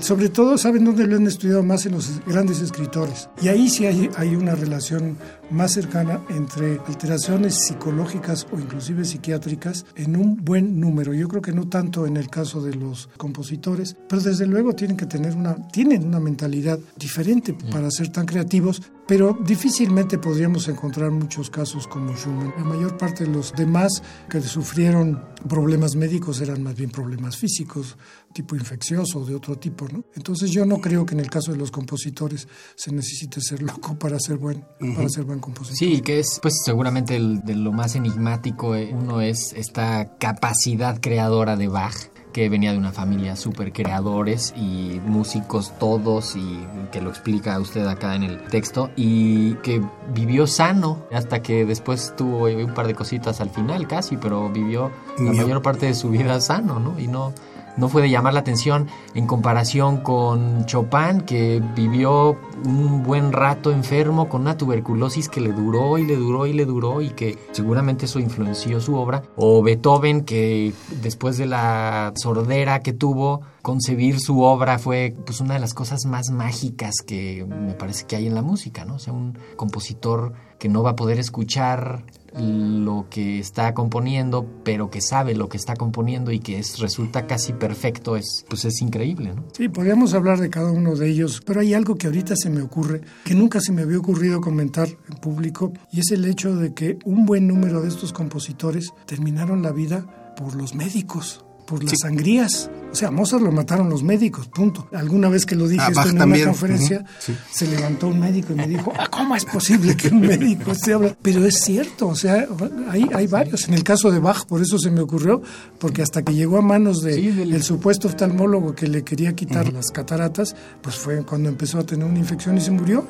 Sobre 0.00 0.28
todo, 0.28 0.58
¿saben 0.58 0.84
dónde 0.84 1.06
lo 1.06 1.16
han 1.16 1.26
estudiado 1.26 1.62
más? 1.62 1.86
En 1.86 1.92
los 1.92 2.20
grandes 2.26 2.60
escritores. 2.60 3.30
Y 3.40 3.48
ahí 3.48 3.70
sí 3.70 3.86
hay, 3.86 4.10
hay 4.16 4.36
una 4.36 4.54
relación 4.54 5.16
más 5.50 5.72
cercana 5.72 6.20
entre 6.28 6.80
alteraciones 6.86 7.54
psicológicas 7.66 8.46
o 8.52 8.58
inclusive 8.58 9.04
psiquiátricas 9.04 9.86
en 9.94 10.16
un 10.16 10.36
buen 10.36 10.80
número. 10.80 11.14
Yo 11.14 11.28
creo 11.28 11.42
que 11.42 11.52
no 11.52 11.68
tanto 11.68 12.06
en 12.06 12.16
el 12.16 12.28
caso 12.28 12.62
de 12.62 12.74
los 12.74 13.08
compositores, 13.16 13.96
pero 14.08 14.22
desde 14.22 14.46
luego 14.46 14.74
tienen 14.74 14.96
que 14.96 15.06
tener 15.06 15.34
una, 15.34 15.54
tienen 15.68 16.06
una 16.06 16.20
mentalidad 16.20 16.78
diferente 16.96 17.54
para 17.70 17.90
ser 17.90 18.08
tan 18.08 18.26
creativos, 18.26 18.82
pero 19.06 19.38
difícilmente 19.44 20.18
podríamos 20.18 20.68
encontrar 20.68 21.10
muchos 21.10 21.50
casos 21.50 21.86
como 21.86 22.16
Schumann. 22.16 22.52
La 22.58 22.64
mayor 22.64 22.96
parte 22.96 23.24
de 23.24 23.30
los 23.30 23.52
demás 23.54 24.02
que 24.28 24.40
sufrieron 24.40 25.22
problemas 25.48 25.94
médicos 25.94 26.40
eran 26.40 26.62
más 26.62 26.74
bien 26.74 26.90
problemas 26.90 27.36
físicos, 27.36 27.96
tipo 28.32 28.56
infeccioso 28.56 29.20
o 29.20 29.24
de 29.24 29.34
otro 29.34 29.56
tipo, 29.56 29.86
¿no? 29.88 30.04
Entonces 30.14 30.50
yo 30.50 30.66
no 30.66 30.80
creo 30.80 31.06
que 31.06 31.14
en 31.14 31.20
el 31.20 31.30
caso 31.30 31.52
de 31.52 31.58
los 31.58 31.70
compositores 31.70 32.48
se 32.74 32.92
necesite 32.92 33.40
ser 33.40 33.62
loco 33.62 33.98
para 33.98 34.18
ser 34.18 34.36
buen, 34.36 34.64
para 34.94 35.08
ser 35.08 35.24
buen 35.24 35.35
compositor. 35.40 35.76
Sí, 35.76 36.00
que 36.00 36.18
es 36.18 36.38
pues 36.40 36.62
seguramente 36.64 37.16
el, 37.16 37.42
de 37.42 37.54
lo 37.54 37.72
más 37.72 37.96
enigmático 37.96 38.74
eh, 38.74 38.90
uno 38.92 39.20
es 39.20 39.52
esta 39.52 40.16
capacidad 40.18 41.00
creadora 41.00 41.56
de 41.56 41.68
Bach 41.68 41.94
que 42.36 42.50
venía 42.50 42.72
de 42.72 42.76
una 42.76 42.92
familia 42.92 43.34
súper 43.34 43.72
creadores 43.72 44.52
y 44.58 45.00
músicos 45.06 45.72
todos 45.78 46.36
y 46.36 46.66
que 46.92 47.00
lo 47.00 47.08
explica 47.08 47.58
usted 47.58 47.86
acá 47.86 48.14
en 48.14 48.24
el 48.24 48.42
texto 48.48 48.90
y 48.94 49.54
que 49.62 49.80
vivió 50.12 50.46
sano 50.46 51.06
hasta 51.10 51.40
que 51.40 51.64
después 51.64 52.12
tuvo 52.14 52.44
un 52.44 52.74
par 52.74 52.88
de 52.88 52.94
cositas 52.94 53.40
al 53.40 53.48
final 53.48 53.88
casi, 53.88 54.18
pero 54.18 54.50
vivió 54.50 54.90
la 55.18 55.32
mayor 55.32 55.62
parte 55.62 55.86
de 55.86 55.94
su 55.94 56.10
vida 56.10 56.38
sano, 56.42 56.78
¿no? 56.78 57.00
Y 57.00 57.06
no 57.06 57.32
no 57.76 57.88
fue 57.88 58.02
de 58.02 58.10
llamar 58.10 58.34
la 58.34 58.40
atención 58.40 58.88
en 59.14 59.26
comparación 59.26 59.98
con 59.98 60.66
Chopin, 60.66 61.22
que 61.22 61.62
vivió 61.74 62.36
un 62.64 63.02
buen 63.02 63.32
rato 63.32 63.70
enfermo 63.70 64.28
con 64.28 64.42
una 64.42 64.56
tuberculosis 64.56 65.28
que 65.28 65.40
le 65.40 65.52
duró 65.52 65.98
y 65.98 66.06
le 66.06 66.16
duró 66.16 66.46
y 66.46 66.52
le 66.52 66.64
duró 66.64 67.00
y 67.00 67.10
que 67.10 67.38
seguramente 67.52 68.06
eso 68.06 68.18
influenció 68.18 68.80
su 68.80 68.94
obra, 68.96 69.22
o 69.36 69.62
Beethoven, 69.62 70.24
que 70.24 70.72
después 71.02 71.36
de 71.38 71.46
la 71.46 72.12
sordera 72.16 72.80
que 72.80 72.92
tuvo, 72.92 73.42
concebir 73.62 74.20
su 74.20 74.42
obra 74.42 74.78
fue 74.78 75.14
pues 75.24 75.40
una 75.40 75.54
de 75.54 75.60
las 75.60 75.74
cosas 75.74 76.06
más 76.06 76.30
mágicas 76.30 76.94
que 77.04 77.44
me 77.44 77.74
parece 77.74 78.06
que 78.06 78.14
hay 78.14 78.28
en 78.28 78.34
la 78.34 78.42
música, 78.42 78.84
¿no? 78.84 78.94
O 78.94 78.98
sea, 79.00 79.12
un 79.12 79.36
compositor 79.56 80.34
que 80.58 80.68
no 80.68 80.82
va 80.82 80.90
a 80.90 80.96
poder 80.96 81.18
escuchar 81.18 82.04
lo 82.38 83.06
que 83.08 83.38
está 83.38 83.72
componiendo, 83.72 84.46
pero 84.62 84.90
que 84.90 85.00
sabe 85.00 85.34
lo 85.34 85.48
que 85.48 85.56
está 85.56 85.74
componiendo 85.74 86.32
y 86.32 86.40
que 86.40 86.58
es, 86.58 86.78
resulta 86.78 87.26
casi 87.26 87.52
perfecto, 87.54 88.16
es, 88.16 88.44
pues 88.48 88.64
es 88.66 88.82
increíble, 88.82 89.32
¿no? 89.34 89.44
Sí, 89.52 89.68
podríamos 89.68 90.12
hablar 90.12 90.38
de 90.38 90.50
cada 90.50 90.70
uno 90.70 90.96
de 90.96 91.08
ellos, 91.08 91.40
pero 91.44 91.60
hay 91.60 91.72
algo 91.72 91.96
que 91.96 92.08
ahorita 92.08 92.34
se 92.36 92.50
me 92.50 92.60
ocurre, 92.60 93.00
que 93.24 93.34
nunca 93.34 93.60
se 93.60 93.72
me 93.72 93.82
había 93.82 93.98
ocurrido 93.98 94.40
comentar 94.40 94.88
en 94.88 95.16
público, 95.16 95.72
y 95.90 96.00
es 96.00 96.10
el 96.10 96.26
hecho 96.26 96.54
de 96.56 96.74
que 96.74 96.98
un 97.04 97.24
buen 97.24 97.46
número 97.46 97.80
de 97.80 97.88
estos 97.88 98.12
compositores 98.12 98.92
terminaron 99.06 99.62
la 99.62 99.72
vida 99.72 100.34
por 100.36 100.54
los 100.54 100.74
médicos, 100.74 101.45
por 101.66 101.82
las 101.84 101.98
sangrías. 102.00 102.70
O 102.92 102.94
sea, 102.98 103.10
Mozart 103.10 103.42
lo 103.42 103.52
mataron 103.52 103.90
los 103.90 104.02
médicos, 104.02 104.46
punto. 104.48 104.88
Alguna 104.94 105.28
vez 105.28 105.44
que 105.44 105.54
lo 105.54 105.68
dije 105.68 105.82
Ah, 105.86 105.90
esto 105.90 106.08
en 106.08 106.16
también. 106.18 106.44
una 106.44 106.52
conferencia, 106.52 107.04
sí. 107.18 107.36
se 107.52 107.66
levantó 107.66 108.08
un 108.08 108.18
médico 108.20 108.54
y 108.54 108.56
me 108.56 108.66
dijo, 108.66 108.90
ah, 108.98 109.08
¿cómo 109.10 109.36
es 109.36 109.44
posible 109.44 109.94
que 109.96 110.08
un 110.08 110.20
médico 110.20 110.70
esté 110.72 110.94
hablando? 110.94 111.16
Pero 111.20 111.44
es 111.44 111.60
cierto, 111.60 112.08
o 112.08 112.14
sea, 112.14 112.46
hay, 112.88 113.04
hay 113.12 113.26
varios. 113.26 113.68
En 113.68 113.74
el 113.74 113.82
caso 113.84 114.10
de 114.10 114.18
Bach, 114.18 114.46
por 114.46 114.62
eso 114.62 114.78
se 114.78 114.90
me 114.90 115.00
ocurrió, 115.00 115.42
porque 115.78 116.00
hasta 116.00 116.22
que 116.22 116.32
llegó 116.32 116.56
a 116.56 116.62
manos 116.62 117.02
de 117.02 117.14
Sí, 117.16 117.28
del- 117.32 117.52
el 117.52 117.62
supuesto 117.62 118.08
oftalmólogo 118.08 118.74
que 118.74 118.86
le 118.86 119.02
quería 119.04 119.34
quitar 119.34 119.70
las 119.74 119.90
cataratas, 119.90 120.56
pues 120.80 120.94
fue 120.96 121.22
cuando 121.22 121.50
empezó 121.50 121.78
a 121.80 121.84
tener 121.84 122.06
una 122.06 122.18
infección 122.18 122.56
y 122.56 122.62
se 122.62 122.70
murió. 122.70 123.04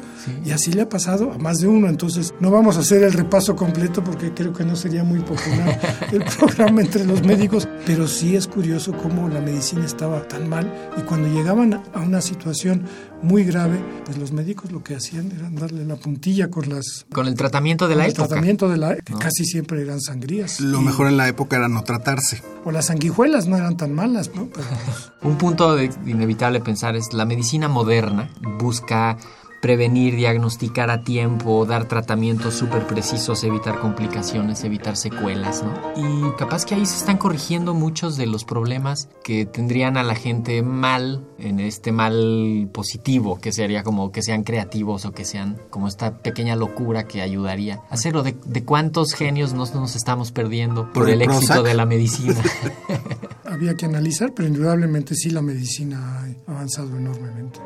Y 0.45 0.51
así 0.51 0.73
le 0.73 0.83
ha 0.83 0.89
pasado 0.89 1.31
a 1.33 1.39
más 1.39 1.59
de 1.59 1.69
uno. 1.69 1.89
Entonces, 1.89 2.35
no 2.41 2.51
vamos 2.51 2.77
a 2.77 2.81
hacer 2.81 3.05
el 3.05 3.13
repaso 3.13 3.55
completo 3.55 4.03
porque 4.03 4.33
creo 4.33 4.53
que 4.53 4.65
no 4.65 4.75
sería 4.75 5.05
muy 5.05 5.21
popular 5.21 5.81
el 6.13 6.25
programa 6.25 6.81
entre 6.81 7.05
los 7.05 7.23
médicos, 7.23 7.69
pero 7.87 8.09
sí 8.09 8.35
es 8.35 8.46
curioso 8.49 8.93
cómo 8.93 9.29
la 9.29 9.41
medicina 9.41 9.85
estaba 9.85 10.27
tan 10.29 10.49
mal 10.49 10.73
y 10.97 11.03
cuando 11.03 11.29
llegaban 11.29 11.83
a 11.95 12.01
una 12.01 12.21
situación 12.21 12.85
muy 13.23 13.45
grave, 13.45 13.79
pues 14.05 14.19
los 14.19 14.33
médicos 14.33 14.71
lo 14.73 14.83
que 14.85 14.95
hacían 14.97 15.33
era 15.33 15.49
darle 15.51 15.85
la 15.85 15.97
puntilla 15.97 16.51
con 16.51 16.69
las 16.69 17.07
Con 17.13 17.27
el 17.27 17.35
tratamiento 17.35 17.89
de 17.89 17.97
la 17.97 18.05
el 18.05 18.11
época. 18.13 18.29
tratamiento 18.29 18.69
de 18.69 18.77
la 18.77 18.97
que 18.97 19.15
casi 19.15 19.45
siempre 19.45 19.81
eran 19.83 20.01
sangrías. 20.01 20.61
Lo 20.61 20.81
Y- 20.81 20.85
mejor 20.85 21.07
en 21.09 21.17
la 21.17 21.27
época 21.29 21.57
era 21.57 21.69
no 21.69 21.83
tratarse. 21.85 22.43
o 22.65 22.71
las 22.73 22.87
sanguijuelas 22.87 23.47
no 23.47 23.57
eran 23.57 23.77
tan 23.77 23.93
malas, 23.95 24.31
¿no? 24.35 24.47
Pero, 24.53 24.67
pues, 24.85 25.13
Un 25.23 25.39
punto 25.39 25.75
de- 25.77 25.91
inevitable 26.07 26.61
pensar 26.61 26.97
es 26.97 27.13
la 27.13 27.25
medicina 27.25 27.69
moderna 27.69 28.29
busca 28.59 29.17
prevenir, 29.67 30.15
diagnosticar 30.15 30.93
a 30.93 31.03
tiempo, 31.03 31.67
dar 31.67 31.89
tratamientos 31.89 32.55
súper 32.55 32.87
precisos, 32.87 33.43
evitar 33.43 33.81
complicaciones, 33.81 34.63
evitar 34.63 34.97
secuelas, 34.97 35.65
¿no? 35.65 35.75
Y 35.97 36.37
capaz 36.37 36.65
que 36.65 36.77
ahí 36.77 36.87
se 36.87 36.97
están 36.97 37.19
corrigiendo 37.19 37.75
muchos 37.75 38.17
de 38.17 38.27
los 38.27 38.45
problemas 38.45 39.09
que 39.25 39.45
tendrían 39.45 39.97
a 39.97 40.05
la 40.05 40.15
gente 40.15 40.63
mal, 40.63 41.27
en 41.41 41.59
este 41.59 41.91
mal 41.91 42.71
positivo, 42.73 43.41
que 43.41 43.51
sería 43.51 43.83
como 43.83 44.13
que 44.13 44.23
sean 44.23 44.45
creativos 44.45 45.05
o 45.05 45.11
que 45.11 45.25
sean 45.25 45.61
como 45.69 45.89
esta 45.89 46.19
pequeña 46.19 46.55
locura 46.55 47.09
que 47.09 47.21
ayudaría 47.21 47.83
a 47.91 47.95
hacerlo. 47.95 48.23
¿De, 48.23 48.37
de 48.47 48.65
cuántos 48.65 49.15
genios 49.15 49.53
nos, 49.53 49.75
nos 49.75 49.97
estamos 49.97 50.31
perdiendo 50.31 50.85
por, 50.93 51.03
Por 51.03 51.11
el 51.11 51.23
el 51.23 51.29
éxito 51.29 51.65
de 51.65 51.75
la 51.75 51.87
medicina? 51.87 52.37
había 53.45 53.75
que 53.75 53.87
analizar, 53.87 54.33
pero 54.33 54.47
indudablemente 54.47 55.17
sí 55.17 55.31
la 55.31 55.43
medicina 55.43 56.25
ha 56.47 56.53
avanzado 56.53 56.97
enormemente. 56.97 57.59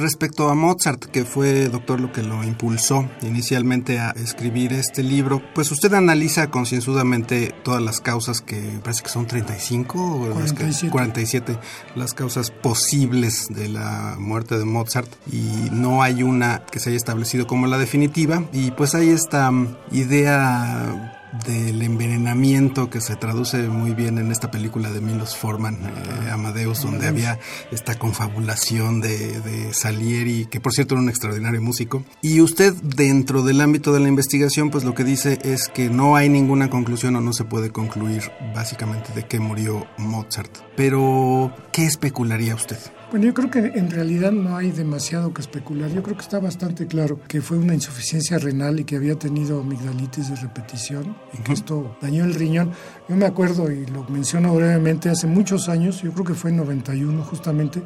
Respecto 0.00 0.48
a 0.48 0.54
Mozart, 0.54 1.06
que 1.06 1.24
fue 1.24 1.68
doctor 1.68 1.98
lo 2.00 2.12
que 2.12 2.22
lo 2.22 2.44
impulsó 2.44 3.08
inicialmente 3.22 3.98
a 3.98 4.10
escribir 4.10 4.72
este 4.72 5.02
libro, 5.02 5.42
pues 5.56 5.72
usted 5.72 5.92
analiza 5.92 6.50
concienzudamente 6.50 7.52
todas 7.64 7.82
las 7.82 8.00
causas 8.00 8.40
que 8.40 8.78
parece 8.84 9.02
que 9.02 9.08
son 9.08 9.26
35 9.26 9.98
o 10.00 10.28
las 10.28 10.52
que- 10.52 10.58
47. 10.60 10.92
47 10.92 11.58
las 11.96 12.14
causas 12.14 12.52
posibles 12.52 13.48
de 13.48 13.68
la 13.68 14.14
muerte 14.20 14.56
de 14.56 14.64
Mozart 14.64 15.08
y 15.32 15.68
no 15.72 16.00
hay 16.02 16.22
una 16.22 16.62
que 16.70 16.78
se 16.78 16.90
haya 16.90 16.96
establecido 16.96 17.48
como 17.48 17.66
la 17.66 17.76
definitiva 17.78 18.44
y 18.52 18.70
pues 18.70 18.94
hay 18.94 19.08
esta 19.08 19.50
mm, 19.50 19.76
idea 19.90 21.17
del 21.44 21.82
envenenamiento 21.82 22.90
que 22.90 23.00
se 23.00 23.16
traduce 23.16 23.68
muy 23.68 23.92
bien 23.94 24.18
en 24.18 24.32
esta 24.32 24.50
película 24.50 24.90
de 24.90 25.00
Milos 25.00 25.36
Forman, 25.36 25.74
eh, 25.74 26.30
Amadeus, 26.30 26.82
donde 26.82 27.06
había 27.06 27.38
esta 27.70 27.98
confabulación 27.98 29.00
de, 29.00 29.40
de 29.40 29.72
Salieri, 29.72 30.46
que 30.46 30.60
por 30.60 30.72
cierto 30.72 30.94
era 30.94 31.02
un 31.02 31.08
extraordinario 31.08 31.60
músico. 31.60 32.04
Y 32.22 32.40
usted 32.40 32.74
dentro 32.74 33.42
del 33.42 33.60
ámbito 33.60 33.92
de 33.92 34.00
la 34.00 34.08
investigación, 34.08 34.70
pues 34.70 34.84
lo 34.84 34.94
que 34.94 35.04
dice 35.04 35.38
es 35.42 35.68
que 35.68 35.90
no 35.90 36.16
hay 36.16 36.28
ninguna 36.28 36.70
conclusión 36.70 37.16
o 37.16 37.20
no 37.20 37.32
se 37.32 37.44
puede 37.44 37.70
concluir 37.70 38.30
básicamente 38.54 39.12
de 39.14 39.26
qué 39.26 39.40
murió 39.40 39.86
Mozart. 39.98 40.50
Pero, 40.76 41.52
¿qué 41.72 41.86
especularía 41.86 42.54
usted? 42.54 42.78
Bueno, 43.10 43.24
yo 43.24 43.32
creo 43.32 43.50
que 43.50 43.58
en 43.58 43.90
realidad 43.90 44.32
no 44.32 44.58
hay 44.58 44.70
demasiado 44.70 45.32
que 45.32 45.40
especular. 45.40 45.90
Yo 45.90 46.02
creo 46.02 46.14
que 46.14 46.22
está 46.22 46.40
bastante 46.40 46.86
claro 46.86 47.18
que 47.26 47.40
fue 47.40 47.56
una 47.56 47.72
insuficiencia 47.72 48.38
renal 48.38 48.80
y 48.80 48.84
que 48.84 48.96
había 48.96 49.18
tenido 49.18 49.60
amigdalitis 49.60 50.28
de 50.28 50.36
repetición 50.36 51.16
y 51.32 51.42
que 51.42 51.52
esto 51.52 51.96
dañó 52.00 52.24
el 52.24 52.34
riñón. 52.34 52.72
Yo 53.08 53.16
me 53.16 53.26
acuerdo, 53.26 53.70
y 53.70 53.86
lo 53.86 54.04
menciono 54.04 54.54
brevemente, 54.54 55.08
hace 55.08 55.26
muchos 55.26 55.68
años, 55.68 56.02
yo 56.02 56.12
creo 56.12 56.24
que 56.24 56.34
fue 56.34 56.50
en 56.50 56.58
91 56.58 57.22
justamente, 57.24 57.82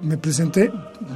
me 0.00 0.18
presenté, 0.18 0.70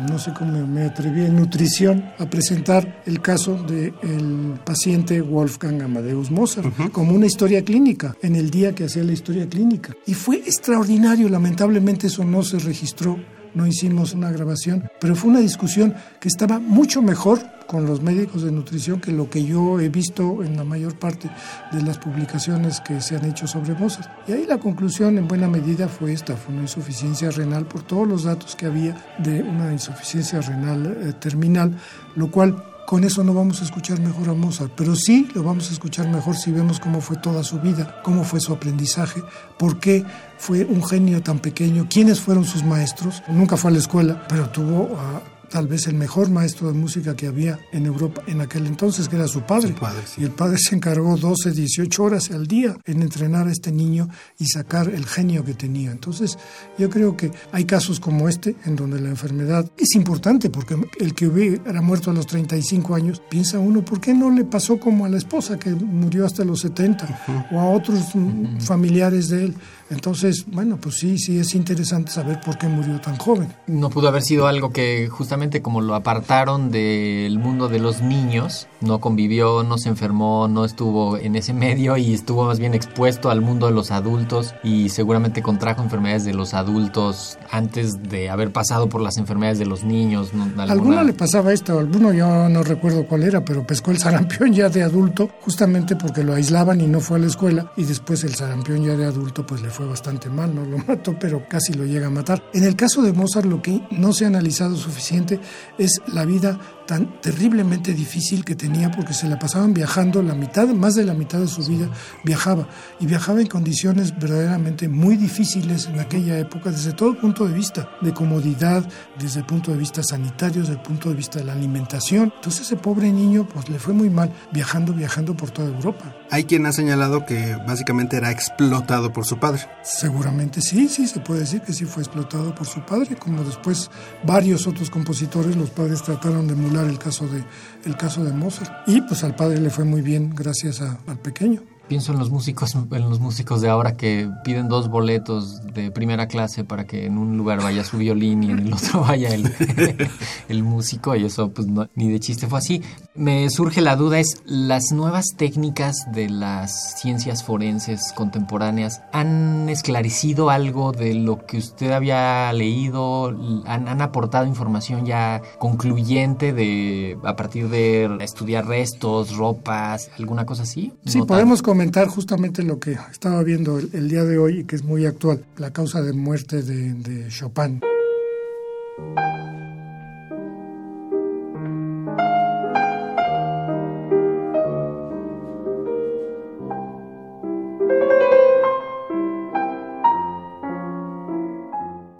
no 0.08 0.18
sé 0.18 0.32
cómo 0.36 0.66
me 0.66 0.84
atreví 0.84 1.24
en 1.24 1.36
nutrición, 1.36 2.04
a 2.18 2.26
presentar 2.26 3.02
el 3.06 3.20
caso 3.20 3.54
del 3.62 4.58
paciente 4.64 5.20
Wolfgang 5.20 5.82
Amadeus 5.82 6.30
Mozart 6.30 6.92
como 6.92 7.14
una 7.14 7.26
historia 7.26 7.64
clínica, 7.64 8.16
en 8.22 8.36
el 8.36 8.50
día 8.50 8.74
que 8.74 8.84
hacía 8.84 9.04
la 9.04 9.12
historia 9.12 9.48
clínica. 9.48 9.94
Y 10.06 10.14
fue 10.14 10.36
extraordinario, 10.36 11.28
lamentablemente 11.28 12.06
eso 12.06 12.24
no 12.24 12.42
se 12.42 12.58
registró 12.58 13.18
no 13.58 13.66
hicimos 13.66 14.14
una 14.14 14.30
grabación, 14.30 14.88
pero 15.00 15.16
fue 15.16 15.30
una 15.30 15.40
discusión 15.40 15.92
que 16.20 16.28
estaba 16.28 16.60
mucho 16.60 17.02
mejor 17.02 17.40
con 17.66 17.86
los 17.86 18.00
médicos 18.00 18.44
de 18.44 18.52
nutrición 18.52 19.00
que 19.00 19.10
lo 19.10 19.28
que 19.28 19.44
yo 19.44 19.80
he 19.80 19.88
visto 19.88 20.44
en 20.44 20.56
la 20.56 20.62
mayor 20.62 20.96
parte 20.96 21.28
de 21.72 21.82
las 21.82 21.98
publicaciones 21.98 22.80
que 22.80 23.00
se 23.00 23.16
han 23.16 23.24
hecho 23.24 23.48
sobre 23.48 23.74
Mozart. 23.74 24.08
Y 24.28 24.32
ahí 24.32 24.46
la 24.46 24.58
conclusión 24.58 25.18
en 25.18 25.26
buena 25.26 25.48
medida 25.48 25.88
fue 25.88 26.12
esta, 26.12 26.36
fue 26.36 26.54
una 26.54 26.62
insuficiencia 26.62 27.30
renal 27.32 27.66
por 27.66 27.82
todos 27.82 28.06
los 28.06 28.22
datos 28.22 28.54
que 28.54 28.66
había 28.66 28.96
de 29.18 29.42
una 29.42 29.72
insuficiencia 29.72 30.40
renal 30.40 30.96
eh, 31.00 31.12
terminal, 31.14 31.76
lo 32.14 32.30
cual 32.30 32.62
con 32.88 33.04
eso 33.04 33.22
no 33.22 33.34
vamos 33.34 33.60
a 33.60 33.64
escuchar 33.64 34.00
mejor 34.00 34.30
a 34.30 34.32
Mozart, 34.32 34.72
pero 34.74 34.96
sí 34.96 35.28
lo 35.34 35.42
vamos 35.42 35.68
a 35.68 35.74
escuchar 35.74 36.08
mejor 36.08 36.34
si 36.38 36.50
vemos 36.50 36.80
cómo 36.80 37.02
fue 37.02 37.18
toda 37.18 37.44
su 37.44 37.60
vida, 37.60 38.00
cómo 38.02 38.24
fue 38.24 38.40
su 38.40 38.50
aprendizaje, 38.50 39.22
por 39.58 39.78
qué 39.78 40.06
fue 40.38 40.64
un 40.64 40.82
genio 40.82 41.22
tan 41.22 41.38
pequeño, 41.38 41.86
quiénes 41.90 42.18
fueron 42.18 42.46
sus 42.46 42.64
maestros. 42.64 43.22
Nunca 43.28 43.58
fue 43.58 43.72
a 43.72 43.74
la 43.74 43.80
escuela, 43.80 44.26
pero 44.26 44.48
tuvo 44.48 44.98
a 44.98 45.37
tal 45.50 45.66
vez 45.66 45.86
el 45.86 45.94
mejor 45.94 46.30
maestro 46.30 46.68
de 46.68 46.74
música 46.74 47.16
que 47.16 47.26
había 47.26 47.58
en 47.72 47.86
Europa 47.86 48.22
en 48.26 48.40
aquel 48.40 48.66
entonces, 48.66 49.08
que 49.08 49.16
era 49.16 49.28
su 49.28 49.42
padre. 49.42 49.74
Y 50.16 50.24
el 50.24 50.30
padre 50.30 50.58
se 50.58 50.74
encargó 50.74 51.16
12, 51.16 51.52
18 51.52 52.02
horas 52.02 52.30
al 52.30 52.46
día 52.46 52.76
en 52.84 53.02
entrenar 53.02 53.48
a 53.48 53.52
este 53.52 53.72
niño 53.72 54.08
y 54.38 54.46
sacar 54.46 54.88
el 54.88 55.06
genio 55.06 55.44
que 55.44 55.54
tenía. 55.54 55.90
Entonces, 55.90 56.38
yo 56.78 56.90
creo 56.90 57.16
que 57.16 57.30
hay 57.52 57.64
casos 57.64 58.00
como 58.00 58.28
este, 58.28 58.56
en 58.64 58.76
donde 58.76 59.00
la 59.00 59.08
enfermedad 59.08 59.70
es 59.76 59.94
importante, 59.94 60.50
porque 60.50 60.76
el 60.98 61.14
que 61.14 61.26
hubiera 61.26 61.80
muerto 61.82 62.10
a 62.10 62.14
los 62.14 62.26
35 62.26 62.94
años, 62.94 63.22
piensa 63.28 63.58
uno, 63.58 63.84
¿por 63.84 64.00
qué 64.00 64.14
no 64.14 64.30
le 64.30 64.44
pasó 64.44 64.78
como 64.78 65.04
a 65.04 65.08
la 65.08 65.18
esposa 65.18 65.58
que 65.58 65.70
murió 65.70 66.26
hasta 66.26 66.44
los 66.44 66.60
70 66.60 67.48
o 67.52 67.60
a 67.60 67.70
otros 67.70 68.12
familiares 68.60 69.28
de 69.28 69.46
él? 69.46 69.54
Entonces, 69.90 70.44
bueno, 70.46 70.78
pues 70.80 70.96
sí, 70.96 71.18
sí 71.18 71.38
es 71.38 71.54
interesante 71.54 72.10
saber 72.10 72.40
por 72.40 72.58
qué 72.58 72.68
murió 72.68 73.00
tan 73.00 73.16
joven. 73.16 73.52
No 73.66 73.88
pudo 73.90 74.08
haber 74.08 74.22
sido 74.22 74.46
algo 74.46 74.70
que 74.70 75.08
justamente 75.08 75.62
como 75.62 75.80
lo 75.80 75.94
apartaron 75.94 76.70
del 76.70 77.38
mundo 77.38 77.68
de 77.68 77.78
los 77.78 78.02
niños, 78.02 78.68
no 78.80 79.00
convivió, 79.00 79.62
no 79.62 79.78
se 79.78 79.88
enfermó, 79.88 80.48
no 80.48 80.64
estuvo 80.64 81.16
en 81.16 81.36
ese 81.36 81.54
medio 81.54 81.96
y 81.96 82.12
estuvo 82.12 82.44
más 82.44 82.58
bien 82.58 82.74
expuesto 82.74 83.30
al 83.30 83.40
mundo 83.40 83.66
de 83.66 83.72
los 83.72 83.90
adultos 83.90 84.54
y 84.62 84.90
seguramente 84.90 85.42
contrajo 85.42 85.82
enfermedades 85.82 86.24
de 86.24 86.34
los 86.34 86.54
adultos 86.54 87.38
antes 87.50 88.02
de 88.02 88.28
haber 88.28 88.52
pasado 88.52 88.88
por 88.88 89.00
las 89.00 89.16
enfermedades 89.16 89.58
de 89.58 89.66
los 89.66 89.84
niños. 89.84 90.34
¿no? 90.34 90.48
Alguno 90.62 91.02
le 91.02 91.14
pasaba 91.14 91.52
esto, 91.52 91.78
alguno 91.78 92.12
yo 92.12 92.48
no 92.48 92.62
recuerdo 92.62 93.06
cuál 93.06 93.22
era, 93.22 93.44
pero 93.44 93.66
pescó 93.66 93.90
el 93.90 93.98
sarampión 93.98 94.52
ya 94.52 94.68
de 94.68 94.82
adulto 94.82 95.30
justamente 95.40 95.96
porque 95.96 96.22
lo 96.22 96.34
aislaban 96.34 96.80
y 96.80 96.86
no 96.86 97.00
fue 97.00 97.16
a 97.16 97.20
la 97.20 97.26
escuela 97.26 97.72
y 97.76 97.84
después 97.84 98.24
el 98.24 98.34
sarampión 98.34 98.84
ya 98.84 98.96
de 98.96 99.06
adulto 99.06 99.46
pues 99.46 99.62
le 99.62 99.70
fue 99.70 99.77
bastante 99.86 100.28
mal, 100.28 100.54
no 100.54 100.64
lo 100.64 100.78
mató, 100.86 101.16
pero 101.18 101.46
casi 101.48 101.74
lo 101.74 101.84
llega 101.84 102.08
a 102.08 102.10
matar. 102.10 102.42
En 102.52 102.64
el 102.64 102.76
caso 102.76 103.02
de 103.02 103.12
Mozart 103.12 103.46
lo 103.46 103.62
que 103.62 103.80
no 103.90 104.12
se 104.12 104.24
ha 104.24 104.28
analizado 104.28 104.76
suficiente 104.76 105.40
es 105.78 106.00
la 106.12 106.24
vida 106.24 106.58
tan 106.88 107.20
terriblemente 107.20 107.92
difícil 107.92 108.46
que 108.46 108.54
tenía 108.54 108.90
porque 108.90 109.12
se 109.12 109.28
la 109.28 109.38
pasaban 109.38 109.74
viajando, 109.74 110.22
la 110.22 110.34
mitad, 110.34 110.66
más 110.68 110.94
de 110.94 111.04
la 111.04 111.12
mitad 111.12 111.38
de 111.38 111.46
su 111.46 111.62
vida 111.62 111.90
viajaba 112.24 112.66
y 112.98 113.04
viajaba 113.04 113.42
en 113.42 113.46
condiciones 113.46 114.18
verdaderamente 114.18 114.88
muy 114.88 115.18
difíciles 115.18 115.86
en 115.86 116.00
aquella 116.00 116.38
época 116.38 116.70
desde 116.70 116.94
todo 116.94 117.18
punto 117.20 117.46
de 117.46 117.52
vista, 117.52 117.90
de 118.00 118.14
comodidad, 118.14 118.88
desde 119.18 119.40
el 119.40 119.46
punto 119.46 119.70
de 119.70 119.76
vista 119.76 120.02
sanitario, 120.02 120.62
desde 120.62 120.74
el 120.74 120.80
punto 120.80 121.10
de 121.10 121.14
vista 121.14 121.38
de 121.38 121.44
la 121.44 121.52
alimentación. 121.52 122.32
Entonces 122.34 122.62
ese 122.62 122.76
pobre 122.76 123.12
niño 123.12 123.46
pues 123.46 123.68
le 123.68 123.78
fue 123.78 123.92
muy 123.92 124.08
mal 124.08 124.32
viajando, 124.50 124.94
viajando 124.94 125.36
por 125.36 125.50
toda 125.50 125.68
Europa. 125.68 126.16
Hay 126.30 126.44
quien 126.44 126.64
ha 126.64 126.72
señalado 126.72 127.26
que 127.26 127.54
básicamente 127.66 128.16
era 128.16 128.30
explotado 128.30 129.12
por 129.12 129.26
su 129.26 129.38
padre. 129.38 129.67
Seguramente 129.82 130.60
sí, 130.60 130.88
sí, 130.88 131.06
se 131.06 131.20
puede 131.20 131.40
decir 131.40 131.62
que 131.62 131.72
sí 131.72 131.84
fue 131.84 132.02
explotado 132.02 132.54
por 132.54 132.66
su 132.66 132.84
padre, 132.84 133.16
como 133.16 133.42
después 133.42 133.90
varios 134.24 134.66
otros 134.66 134.90
compositores, 134.90 135.56
los 135.56 135.70
padres 135.70 136.02
trataron 136.02 136.46
de 136.46 136.52
emular 136.54 136.86
el 136.86 136.98
caso 136.98 137.26
de, 137.26 137.42
el 137.84 137.96
caso 137.96 138.24
de 138.24 138.32
Mozart. 138.32 138.86
Y 138.86 139.00
pues 139.02 139.24
al 139.24 139.34
padre 139.34 139.60
le 139.60 139.70
fue 139.70 139.84
muy 139.84 140.02
bien 140.02 140.34
gracias 140.34 140.80
al 140.80 141.18
pequeño. 141.20 141.62
Pienso 141.88 142.12
en 142.12 142.18
los 142.18 142.30
músicos, 142.30 142.74
en 142.74 143.08
los 143.08 143.18
músicos 143.20 143.60
de 143.60 143.68
ahora 143.68 143.96
que 143.96 144.30
piden 144.44 144.68
dos 144.68 144.88
boletos 144.88 145.62
de 145.74 145.90
primera 145.90 146.28
clase 146.28 146.64
para 146.64 146.84
que 146.84 147.06
en 147.06 147.18
un 147.18 147.36
lugar 147.36 147.62
vaya 147.62 147.84
su 147.84 147.98
violín 147.98 148.42
y 148.42 148.50
en 148.50 148.58
el 148.58 148.72
otro 148.72 149.00
vaya 149.08 149.34
el, 149.34 149.50
el 150.48 150.62
músico 150.62 151.16
y 151.16 151.24
eso 151.24 151.50
pues 151.50 151.66
ni 151.94 152.10
de 152.10 152.20
chiste 152.20 152.46
fue 152.46 152.58
así. 152.58 152.82
Me 153.14 153.48
surge 153.50 153.80
la 153.80 153.96
duda 153.96 154.20
es 154.20 154.42
las 154.44 154.92
nuevas 154.92 155.34
técnicas 155.36 156.06
de 156.12 156.28
las 156.28 157.00
ciencias 157.00 157.42
forenses 157.42 158.12
contemporáneas 158.14 159.02
han 159.12 159.68
esclarecido 159.68 160.50
algo 160.50 160.92
de 160.92 161.14
lo 161.14 161.46
que 161.46 161.58
usted 161.58 161.90
había 161.90 162.52
leído, 162.52 163.28
han, 163.66 163.88
han 163.88 164.02
aportado 164.02 164.46
información 164.46 165.06
ya 165.06 165.42
concluyente 165.58 166.52
de 166.52 167.18
a 167.24 167.36
partir 167.36 167.68
de 167.68 168.18
estudiar 168.20 168.66
restos, 168.66 169.36
ropas, 169.36 170.10
alguna 170.18 170.46
cosa 170.46 170.62
así. 170.62 170.92
Sí, 171.06 171.22
podemos 171.22 171.62
justamente 172.08 172.62
lo 172.62 172.78
que 172.78 172.98
estaba 173.10 173.42
viendo 173.42 173.78
el, 173.78 174.08
día 174.08 174.24
de 174.24 174.38
hoy 174.38 174.60
y 174.60 174.64
que 174.64 174.76
es 174.76 174.84
muy 174.84 175.06
actual, 175.06 175.44
la 175.56 175.72
causa 175.72 176.02
de 176.02 176.12
muerte 176.12 176.62
de 176.62 177.28
Chopin. 177.28 177.80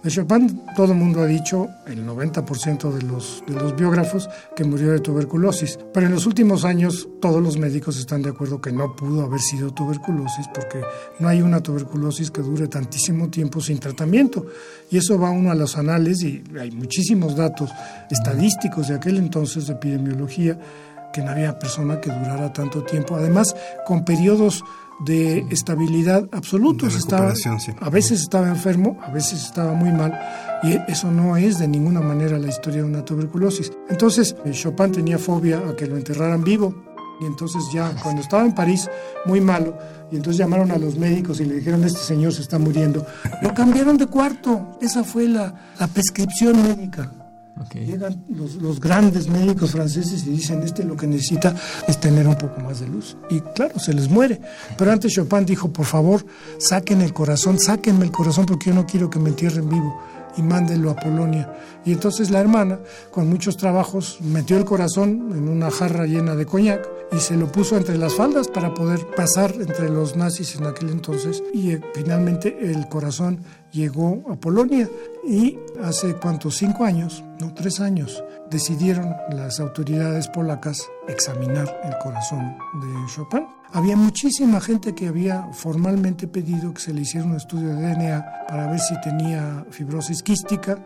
Chopin 0.08 0.62
todo 0.76 0.92
el 0.92 0.98
mundo 0.98 1.22
ha 1.22 1.26
dicho, 1.26 1.68
el 1.86 2.06
90% 2.06 2.92
de 2.92 3.02
los, 3.02 3.42
de 3.46 3.54
los 3.54 3.74
biógrafos, 3.76 4.28
que 4.54 4.64
murió 4.64 4.92
de 4.92 5.00
tuberculosis. 5.00 5.78
Pero 5.92 6.06
en 6.06 6.12
los 6.12 6.26
últimos 6.26 6.64
años 6.64 7.08
todos 7.20 7.42
los 7.42 7.58
médicos 7.58 7.98
están 7.98 8.22
de 8.22 8.30
acuerdo 8.30 8.60
que 8.60 8.72
no 8.72 8.94
pudo 8.94 9.24
haber 9.24 9.40
sido 9.40 9.72
tuberculosis 9.72 10.46
porque 10.54 10.82
no 11.18 11.28
hay 11.28 11.42
una 11.42 11.62
tuberculosis 11.62 12.30
que 12.30 12.42
dure 12.42 12.68
tantísimo 12.68 13.28
tiempo 13.28 13.60
sin 13.60 13.78
tratamiento. 13.78 14.46
Y 14.90 14.98
eso 14.98 15.18
va 15.18 15.30
uno 15.30 15.50
a 15.50 15.54
los 15.54 15.76
anales 15.76 16.22
y 16.22 16.42
hay 16.60 16.70
muchísimos 16.70 17.36
datos 17.36 17.70
estadísticos 18.10 18.88
de 18.88 18.96
aquel 18.96 19.16
entonces 19.16 19.66
de 19.66 19.74
epidemiología 19.74 20.58
que 21.12 21.22
no 21.22 21.30
había 21.30 21.58
persona 21.58 22.00
que 22.00 22.10
durara 22.10 22.52
tanto 22.52 22.82
tiempo. 22.82 23.16
Además, 23.16 23.54
con 23.86 24.04
periodos 24.04 24.62
de 25.00 25.46
estabilidad 25.50 26.28
absolutos. 26.32 26.94
Estaba, 26.96 27.32
A 27.80 27.90
veces 27.90 28.20
estaba 28.20 28.48
enfermo, 28.48 28.98
a 29.02 29.11
veces 29.11 29.44
estaba 29.44 29.72
muy 29.72 29.92
mal, 29.92 30.18
y 30.62 30.76
eso 30.90 31.11
no 31.11 31.37
es 31.37 31.58
de 31.58 31.68
ninguna 31.68 32.00
manera 32.00 32.38
la 32.38 32.48
historia 32.48 32.82
de 32.82 32.88
una 32.88 33.04
tuberculosis. 33.04 33.72
Entonces, 33.88 34.34
eh, 34.44 34.50
Chopin 34.52 34.92
tenía 34.92 35.18
fobia 35.18 35.58
a 35.58 35.76
que 35.76 35.87
lo 35.87 35.96
enterraran 35.96 36.42
vivo, 36.42 36.74
y 37.20 37.26
entonces 37.26 37.62
ya 37.72 37.92
cuando 38.02 38.22
estaba 38.22 38.44
en 38.44 38.54
París, 38.54 38.88
muy 39.24 39.40
malo, 39.40 39.76
y 40.11 40.16
entonces 40.16 40.38
llamaron 40.38 40.70
a 40.70 40.78
los 40.78 40.96
médicos 40.96 41.40
y 41.40 41.44
le 41.44 41.56
dijeron, 41.56 41.84
este 41.84 42.00
señor 42.00 42.32
se 42.32 42.42
está 42.42 42.58
muriendo. 42.58 43.06
Lo 43.42 43.52
cambiaron 43.54 43.96
de 43.96 44.06
cuarto, 44.06 44.78
esa 44.80 45.04
fue 45.04 45.28
la, 45.28 45.74
la 45.78 45.87
prescripción 45.87 46.62
médica. 46.62 47.12
Llegan 47.74 48.24
los, 48.28 48.80
grandes 48.80 49.28
médicos 49.28 49.72
franceses 49.72 50.26
y 50.26 50.30
dicen, 50.30 50.62
este 50.62 50.84
lo 50.84 50.96
que 50.96 51.06
necesita 51.06 51.54
es 51.86 51.98
tener 51.98 52.26
un 52.26 52.36
poco 52.36 52.60
más 52.60 52.80
de 52.80 52.88
luz. 52.88 53.16
Y 53.30 53.40
claro, 53.40 53.78
se 53.78 53.92
les 53.92 54.08
muere. 54.08 54.40
Pero 54.76 54.92
antes 54.92 55.12
Chopin 55.12 55.44
dijo, 55.44 55.72
por 55.72 55.86
favor, 55.86 56.24
saquen 56.58 57.00
el 57.02 57.12
corazón, 57.12 57.58
sáquenme 57.58 58.04
el 58.04 58.12
corazón 58.12 58.46
porque 58.46 58.70
yo 58.70 58.74
no 58.74 58.86
quiero 58.86 59.10
que 59.10 59.18
me 59.18 59.30
entierren 59.30 59.68
vivo 59.68 59.98
y 60.36 60.42
mándenlo 60.42 60.90
a 60.90 60.96
Polonia. 60.96 61.52
Y 61.84 61.92
entonces 61.92 62.30
la 62.30 62.40
hermana, 62.40 62.78
con 63.10 63.28
muchos 63.28 63.56
trabajos, 63.56 64.18
metió 64.20 64.56
el 64.56 64.64
corazón 64.64 65.32
en 65.32 65.48
una 65.48 65.70
jarra 65.70 66.06
llena 66.06 66.34
de 66.34 66.46
coñac 66.46 66.88
y 67.12 67.18
se 67.18 67.36
lo 67.36 67.50
puso 67.50 67.76
entre 67.76 67.96
las 67.96 68.14
faldas 68.14 68.48
para 68.48 68.74
poder 68.74 69.00
pasar 69.16 69.54
entre 69.58 69.88
los 69.88 70.16
nazis 70.16 70.56
en 70.56 70.66
aquel 70.66 70.90
entonces. 70.90 71.42
Y 71.52 71.72
eh, 71.72 71.80
finalmente 71.94 72.70
el 72.70 72.88
corazón 72.88 73.40
llegó 73.72 74.24
a 74.31 74.37
Polonia 74.37 74.88
y 75.26 75.59
hace 75.83 76.14
cuántos, 76.14 76.57
cinco 76.57 76.85
años, 76.85 77.22
no, 77.40 77.52
tres 77.54 77.81
años, 77.81 78.22
decidieron 78.50 79.14
las 79.31 79.61
autoridades 79.61 80.28
polacas 80.28 80.88
examinar 81.07 81.81
el 81.85 81.96
corazón 81.98 82.57
de 82.81 83.12
Chopin. 83.14 83.46
Había 83.72 83.96
muchísima 83.96 84.61
gente 84.61 84.94
que 84.94 85.09
había 85.09 85.48
formalmente 85.52 86.26
pedido 86.26 86.72
que 86.72 86.81
se 86.81 86.94
le 86.94 87.02
hiciera 87.02 87.26
un 87.26 87.37
estudio 87.37 87.68
de 87.68 87.83
DNA 87.83 88.46
para 88.48 88.70
ver 88.70 88.81
si 88.81 88.98
tenía 89.00 89.66
fibrosis 89.70 90.22
quística 90.22 90.78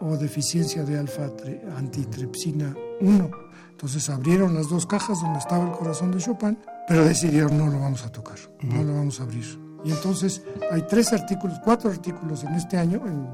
o 0.00 0.16
deficiencia 0.16 0.84
de 0.84 0.98
alfa-antitripsina 0.98 2.74
1. 3.00 3.30
Entonces 3.70 4.08
abrieron 4.10 4.54
las 4.54 4.68
dos 4.68 4.86
cajas 4.86 5.20
donde 5.20 5.38
estaba 5.38 5.64
el 5.64 5.72
corazón 5.72 6.12
de 6.12 6.18
Chopin, 6.18 6.58
pero 6.86 7.04
decidieron 7.04 7.58
no 7.58 7.66
lo 7.66 7.80
vamos 7.80 8.04
a 8.04 8.12
tocar, 8.12 8.38
no 8.62 8.82
lo 8.82 8.94
vamos 8.94 9.20
a 9.20 9.24
abrir. 9.24 9.67
Y 9.84 9.92
entonces 9.92 10.42
hay 10.70 10.82
tres 10.82 11.12
artículos, 11.12 11.58
cuatro 11.64 11.90
artículos 11.90 12.44
en 12.44 12.54
este 12.54 12.76
año, 12.76 13.00
en, 13.06 13.28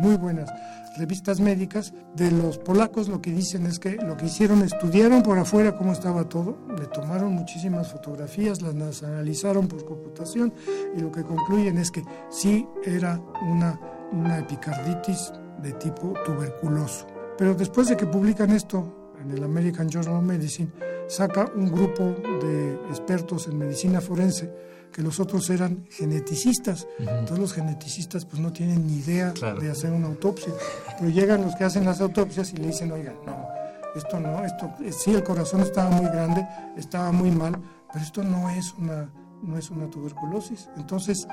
muy 0.00 0.16
buenas 0.16 0.50
revistas 0.96 1.40
médicas, 1.40 1.92
de 2.14 2.30
los 2.32 2.58
polacos 2.58 3.08
lo 3.08 3.20
que 3.20 3.30
dicen 3.30 3.66
es 3.66 3.78
que 3.78 3.96
lo 3.96 4.16
que 4.16 4.26
hicieron, 4.26 4.62
estudiaron 4.62 5.22
por 5.22 5.38
afuera 5.38 5.76
cómo 5.76 5.92
estaba 5.92 6.28
todo, 6.28 6.58
le 6.76 6.86
tomaron 6.86 7.32
muchísimas 7.34 7.92
fotografías, 7.92 8.60
las 8.62 9.02
analizaron 9.02 9.68
por 9.68 9.84
computación 9.84 10.52
y 10.96 11.00
lo 11.00 11.12
que 11.12 11.22
concluyen 11.22 11.78
es 11.78 11.90
que 11.90 12.04
sí 12.30 12.66
era 12.84 13.20
una, 13.48 13.78
una 14.12 14.38
epicarditis 14.38 15.32
de 15.62 15.72
tipo 15.72 16.14
tuberculoso. 16.24 17.06
Pero 17.36 17.54
después 17.54 17.88
de 17.88 17.96
que 17.96 18.06
publican 18.06 18.50
esto 18.50 19.12
en 19.20 19.30
el 19.30 19.44
American 19.44 19.88
Journal 19.88 20.16
of 20.16 20.24
Medicine, 20.24 20.70
saca 21.06 21.50
un 21.54 21.70
grupo 21.70 22.02
de 22.42 22.74
expertos 22.90 23.46
en 23.46 23.58
medicina 23.58 24.00
forense 24.00 24.52
que 24.92 25.02
los 25.02 25.20
otros 25.20 25.48
eran 25.50 25.86
geneticistas. 25.90 26.86
Todos 27.26 27.38
los 27.38 27.52
geneticistas 27.52 28.24
pues 28.24 28.40
no 28.40 28.52
tienen 28.52 28.86
ni 28.86 28.98
idea 28.98 29.32
de 29.32 29.70
hacer 29.70 29.92
una 29.92 30.08
autopsia. 30.08 30.52
Pero 30.98 31.10
llegan 31.10 31.42
los 31.42 31.54
que 31.56 31.64
hacen 31.64 31.84
las 31.84 32.00
autopsias 32.00 32.52
y 32.52 32.56
le 32.56 32.68
dicen, 32.68 32.90
oigan, 32.92 33.16
no, 33.24 33.48
esto 33.94 34.20
no, 34.20 34.44
esto 34.44 34.72
eh, 34.84 34.92
sí 34.92 35.14
el 35.14 35.22
corazón 35.22 35.60
estaba 35.62 35.90
muy 35.90 36.06
grande, 36.06 36.46
estaba 36.76 37.10
muy 37.12 37.30
mal, 37.30 37.58
pero 37.92 38.04
esto 38.04 38.22
no 38.22 38.50
es 38.50 38.74
una, 38.74 39.10
no 39.42 39.58
es 39.58 39.70
una 39.70 39.88
tuberculosis. 39.88 40.68
Entonces, 40.76 41.26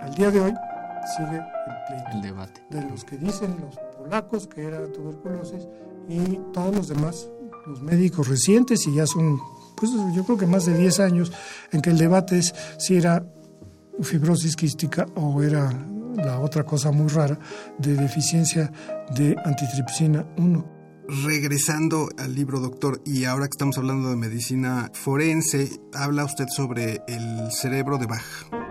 al 0.00 0.14
día 0.14 0.30
de 0.30 0.40
hoy 0.40 0.54
sigue 1.16 1.36
el 1.36 1.76
pleito. 1.86 2.10
El 2.12 2.22
debate. 2.22 2.64
De 2.70 2.82
los 2.88 3.04
que 3.04 3.16
dicen 3.16 3.56
los 3.60 3.76
polacos 3.96 4.46
que 4.46 4.64
era 4.64 4.86
tuberculosis 4.92 5.66
y 6.08 6.40
todos 6.52 6.74
los 6.74 6.88
demás, 6.88 7.28
los 7.66 7.80
médicos 7.82 8.28
recientes, 8.28 8.86
y 8.86 8.94
ya 8.94 9.06
son, 9.06 9.40
pues 9.76 9.90
yo 10.14 10.24
creo 10.24 10.38
que 10.38 10.46
más 10.46 10.66
de 10.66 10.76
10 10.76 11.00
años, 11.00 11.32
en 11.72 11.80
que 11.80 11.90
el 11.90 11.98
debate 11.98 12.38
es 12.38 12.54
si 12.78 12.96
era 12.96 13.24
fibrosis 14.00 14.56
quística 14.56 15.06
o 15.16 15.42
era 15.42 15.70
la 16.16 16.40
otra 16.40 16.64
cosa 16.64 16.90
muy 16.92 17.08
rara 17.08 17.38
de 17.78 17.94
deficiencia 17.94 18.72
de 19.14 19.36
antitripsina 19.44 20.26
1 20.36 20.82
regresando 21.24 22.08
al 22.16 22.34
libro, 22.34 22.60
doctor, 22.60 23.02
y 23.04 23.24
ahora 23.24 23.46
que 23.46 23.52
estamos 23.52 23.76
hablando 23.76 24.08
de 24.10 24.16
medicina 24.16 24.90
forense, 24.94 25.68
habla 25.92 26.24
usted 26.24 26.46
sobre 26.48 27.02
el 27.06 27.50
cerebro 27.52 27.98
de 27.98 28.06
Bach. 28.06 28.61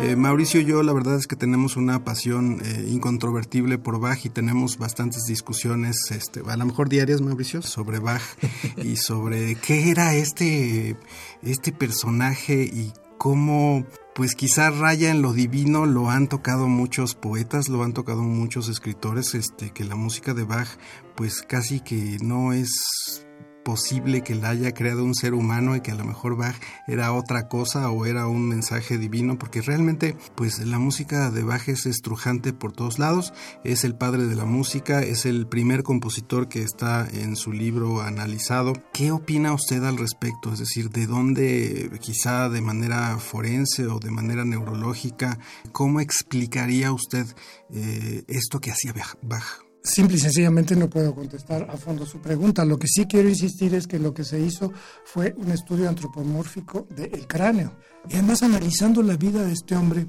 Eh, 0.00 0.14
Mauricio 0.14 0.60
y 0.60 0.64
yo 0.64 0.82
la 0.84 0.92
verdad 0.92 1.16
es 1.16 1.26
que 1.26 1.34
tenemos 1.34 1.76
una 1.76 2.04
pasión 2.04 2.60
eh, 2.64 2.86
incontrovertible 2.88 3.78
por 3.78 3.98
Bach 3.98 4.24
y 4.24 4.28
tenemos 4.28 4.78
bastantes 4.78 5.24
discusiones, 5.24 5.96
este, 6.10 6.40
a 6.46 6.56
lo 6.56 6.66
mejor 6.66 6.88
diarias, 6.88 7.20
Mauricio, 7.20 7.62
sobre 7.62 7.98
Bach 7.98 8.22
y 8.76 8.96
sobre 8.96 9.56
qué 9.56 9.90
era 9.90 10.14
este, 10.14 10.96
este 11.42 11.72
personaje 11.72 12.62
y 12.62 12.92
cómo 13.18 13.84
pues 14.14 14.34
quizá 14.34 14.70
raya 14.70 15.10
en 15.10 15.20
lo 15.20 15.32
divino, 15.32 15.84
lo 15.84 16.10
han 16.10 16.28
tocado 16.28 16.68
muchos 16.68 17.14
poetas, 17.14 17.68
lo 17.68 17.82
han 17.82 17.92
tocado 17.92 18.22
muchos 18.22 18.68
escritores, 18.68 19.34
este, 19.34 19.70
que 19.70 19.84
la 19.84 19.96
música 19.96 20.32
de 20.32 20.44
Bach 20.44 20.68
pues 21.16 21.42
casi 21.42 21.80
que 21.80 22.18
no 22.22 22.52
es 22.52 23.26
posible 23.68 24.22
que 24.22 24.34
la 24.34 24.48
haya 24.48 24.72
creado 24.72 25.04
un 25.04 25.14
ser 25.14 25.34
humano 25.34 25.76
y 25.76 25.82
que 25.82 25.90
a 25.90 25.94
lo 25.94 26.06
mejor 26.06 26.38
Bach 26.38 26.56
era 26.86 27.12
otra 27.12 27.48
cosa 27.48 27.90
o 27.90 28.06
era 28.06 28.26
un 28.26 28.48
mensaje 28.48 28.96
divino, 28.96 29.38
porque 29.38 29.60
realmente 29.60 30.16
pues 30.36 30.58
la 30.60 30.78
música 30.78 31.30
de 31.30 31.42
Bach 31.42 31.68
es 31.68 31.84
estrujante 31.84 32.54
por 32.54 32.72
todos 32.72 32.98
lados, 32.98 33.34
es 33.64 33.84
el 33.84 33.94
padre 33.94 34.24
de 34.24 34.36
la 34.36 34.46
música, 34.46 35.02
es 35.02 35.26
el 35.26 35.46
primer 35.46 35.82
compositor 35.82 36.48
que 36.48 36.62
está 36.62 37.06
en 37.12 37.36
su 37.36 37.52
libro 37.52 38.00
analizado. 38.00 38.72
¿Qué 38.94 39.12
opina 39.12 39.52
usted 39.52 39.84
al 39.84 39.98
respecto? 39.98 40.50
Es 40.50 40.60
decir, 40.60 40.88
¿de 40.88 41.06
dónde 41.06 41.90
quizá 42.00 42.48
de 42.48 42.62
manera 42.62 43.18
forense 43.18 43.86
o 43.86 43.98
de 43.98 44.10
manera 44.10 44.46
neurológica, 44.46 45.38
cómo 45.72 46.00
explicaría 46.00 46.90
usted 46.90 47.26
eh, 47.70 48.24
esto 48.28 48.60
que 48.60 48.70
hacía 48.70 48.94
Bach? 49.20 49.67
Simple 49.82 50.16
y 50.16 50.20
sencillamente 50.20 50.76
no 50.76 50.90
puedo 50.90 51.14
contestar 51.14 51.68
a 51.70 51.76
fondo 51.76 52.04
su 52.04 52.20
pregunta. 52.20 52.64
Lo 52.64 52.78
que 52.78 52.88
sí 52.88 53.06
quiero 53.06 53.28
insistir 53.28 53.74
es 53.74 53.86
que 53.86 53.98
lo 53.98 54.12
que 54.12 54.24
se 54.24 54.40
hizo 54.40 54.72
fue 55.04 55.34
un 55.38 55.50
estudio 55.50 55.88
antropomórfico 55.88 56.86
del 56.94 57.26
cráneo. 57.26 57.72
Y 58.08 58.14
además 58.14 58.42
analizando 58.42 59.02
la 59.02 59.16
vida 59.16 59.44
de 59.44 59.52
este 59.52 59.76
hombre, 59.76 60.06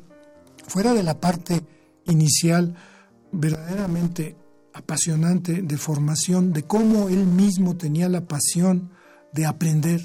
fuera 0.68 0.94
de 0.94 1.04
la 1.04 1.20
parte 1.20 1.62
inicial 2.06 2.76
verdaderamente 3.32 4.36
apasionante 4.74 5.62
de 5.62 5.78
formación, 5.78 6.52
de 6.52 6.64
cómo 6.64 7.10
él 7.10 7.26
mismo 7.26 7.78
tenía 7.78 8.10
la 8.10 8.28
pasión 8.28 8.92
de 9.34 9.46
aprender, 9.46 10.04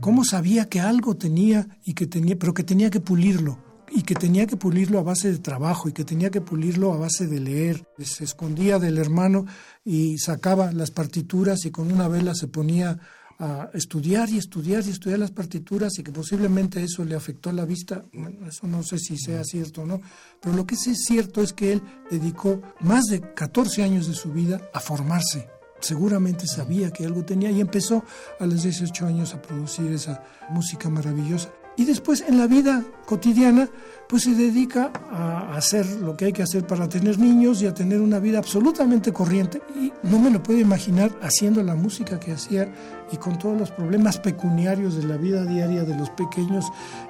cómo 0.00 0.24
sabía 0.24 0.68
que 0.68 0.80
algo 0.80 1.16
tenía 1.16 1.66
y 1.84 1.94
que 1.94 2.06
tenía, 2.06 2.38
pero 2.38 2.54
que 2.54 2.64
tenía 2.64 2.90
que 2.90 3.00
pulirlo 3.00 3.69
y 3.90 4.02
que 4.02 4.14
tenía 4.14 4.46
que 4.46 4.56
pulirlo 4.56 4.98
a 4.98 5.02
base 5.02 5.30
de 5.30 5.38
trabajo 5.38 5.88
y 5.88 5.92
que 5.92 6.04
tenía 6.04 6.30
que 6.30 6.40
pulirlo 6.40 6.92
a 6.92 6.96
base 6.98 7.26
de 7.26 7.40
leer. 7.40 7.86
Se 7.98 8.24
escondía 8.24 8.78
del 8.78 8.98
hermano 8.98 9.46
y 9.84 10.18
sacaba 10.18 10.72
las 10.72 10.90
partituras 10.90 11.64
y 11.64 11.70
con 11.70 11.92
una 11.92 12.08
vela 12.08 12.34
se 12.34 12.46
ponía 12.46 12.98
a 13.40 13.70
estudiar 13.72 14.28
y 14.28 14.36
estudiar 14.36 14.84
y 14.86 14.90
estudiar 14.90 15.18
las 15.18 15.30
partituras 15.30 15.98
y 15.98 16.02
que 16.02 16.12
posiblemente 16.12 16.82
eso 16.82 17.04
le 17.04 17.16
afectó 17.16 17.50
la 17.52 17.64
vista. 17.64 18.04
eso 18.46 18.66
no 18.66 18.82
sé 18.82 18.98
si 18.98 19.16
sea 19.16 19.42
cierto 19.44 19.82
o 19.82 19.86
no, 19.86 20.00
pero 20.40 20.54
lo 20.54 20.66
que 20.66 20.76
sí 20.76 20.90
es 20.90 21.04
cierto 21.04 21.42
es 21.42 21.54
que 21.54 21.72
él 21.72 21.82
dedicó 22.10 22.60
más 22.80 23.04
de 23.06 23.20
14 23.20 23.82
años 23.82 24.06
de 24.06 24.14
su 24.14 24.30
vida 24.30 24.60
a 24.74 24.80
formarse. 24.80 25.48
Seguramente 25.80 26.46
sabía 26.46 26.90
que 26.90 27.06
algo 27.06 27.24
tenía 27.24 27.50
y 27.50 27.60
empezó 27.60 28.04
a 28.38 28.44
los 28.44 28.62
18 28.62 29.06
años 29.06 29.32
a 29.32 29.40
producir 29.40 29.90
esa 29.90 30.22
música 30.50 30.90
maravillosa. 30.90 31.50
Y 31.76 31.84
después 31.84 32.22
en 32.26 32.36
la 32.36 32.46
vida 32.46 32.84
cotidiana, 33.06 33.68
pues 34.08 34.24
se 34.24 34.34
dedica 34.34 34.92
a 35.10 35.56
hacer 35.56 35.86
lo 35.86 36.16
que 36.16 36.26
hay 36.26 36.32
que 36.32 36.42
hacer 36.42 36.66
para 36.66 36.88
tener 36.88 37.18
niños 37.18 37.62
y 37.62 37.66
a 37.66 37.74
tener 37.74 38.00
una 38.00 38.18
vida 38.18 38.38
absolutamente 38.38 39.12
corriente. 39.12 39.62
Y 39.76 39.92
no 40.02 40.18
me 40.18 40.30
lo 40.30 40.42
puedo 40.42 40.58
imaginar 40.58 41.10
haciendo 41.22 41.62
la 41.62 41.76
música 41.76 42.18
que 42.18 42.32
hacía 42.32 42.72
y 43.12 43.16
con 43.16 43.38
todos 43.38 43.58
los 43.58 43.70
problemas 43.70 44.18
pecuniarios 44.18 44.96
de 44.96 45.04
la 45.04 45.16
vida 45.16 45.44
diaria 45.44 45.84
de 45.84 45.96
los 45.96 46.10
pequeños 46.10 46.66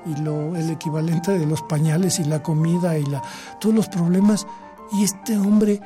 y 0.06 0.20
lo, 0.20 0.54
el 0.54 0.70
equivalente 0.70 1.38
de 1.38 1.46
los 1.46 1.62
pañales 1.62 2.18
y 2.18 2.24
la 2.24 2.42
comida 2.42 2.98
y 2.98 3.04
la, 3.06 3.22
todos 3.60 3.74
los 3.74 3.88
problemas. 3.88 4.46
Y 4.92 5.04
este 5.04 5.38
hombre 5.38 5.80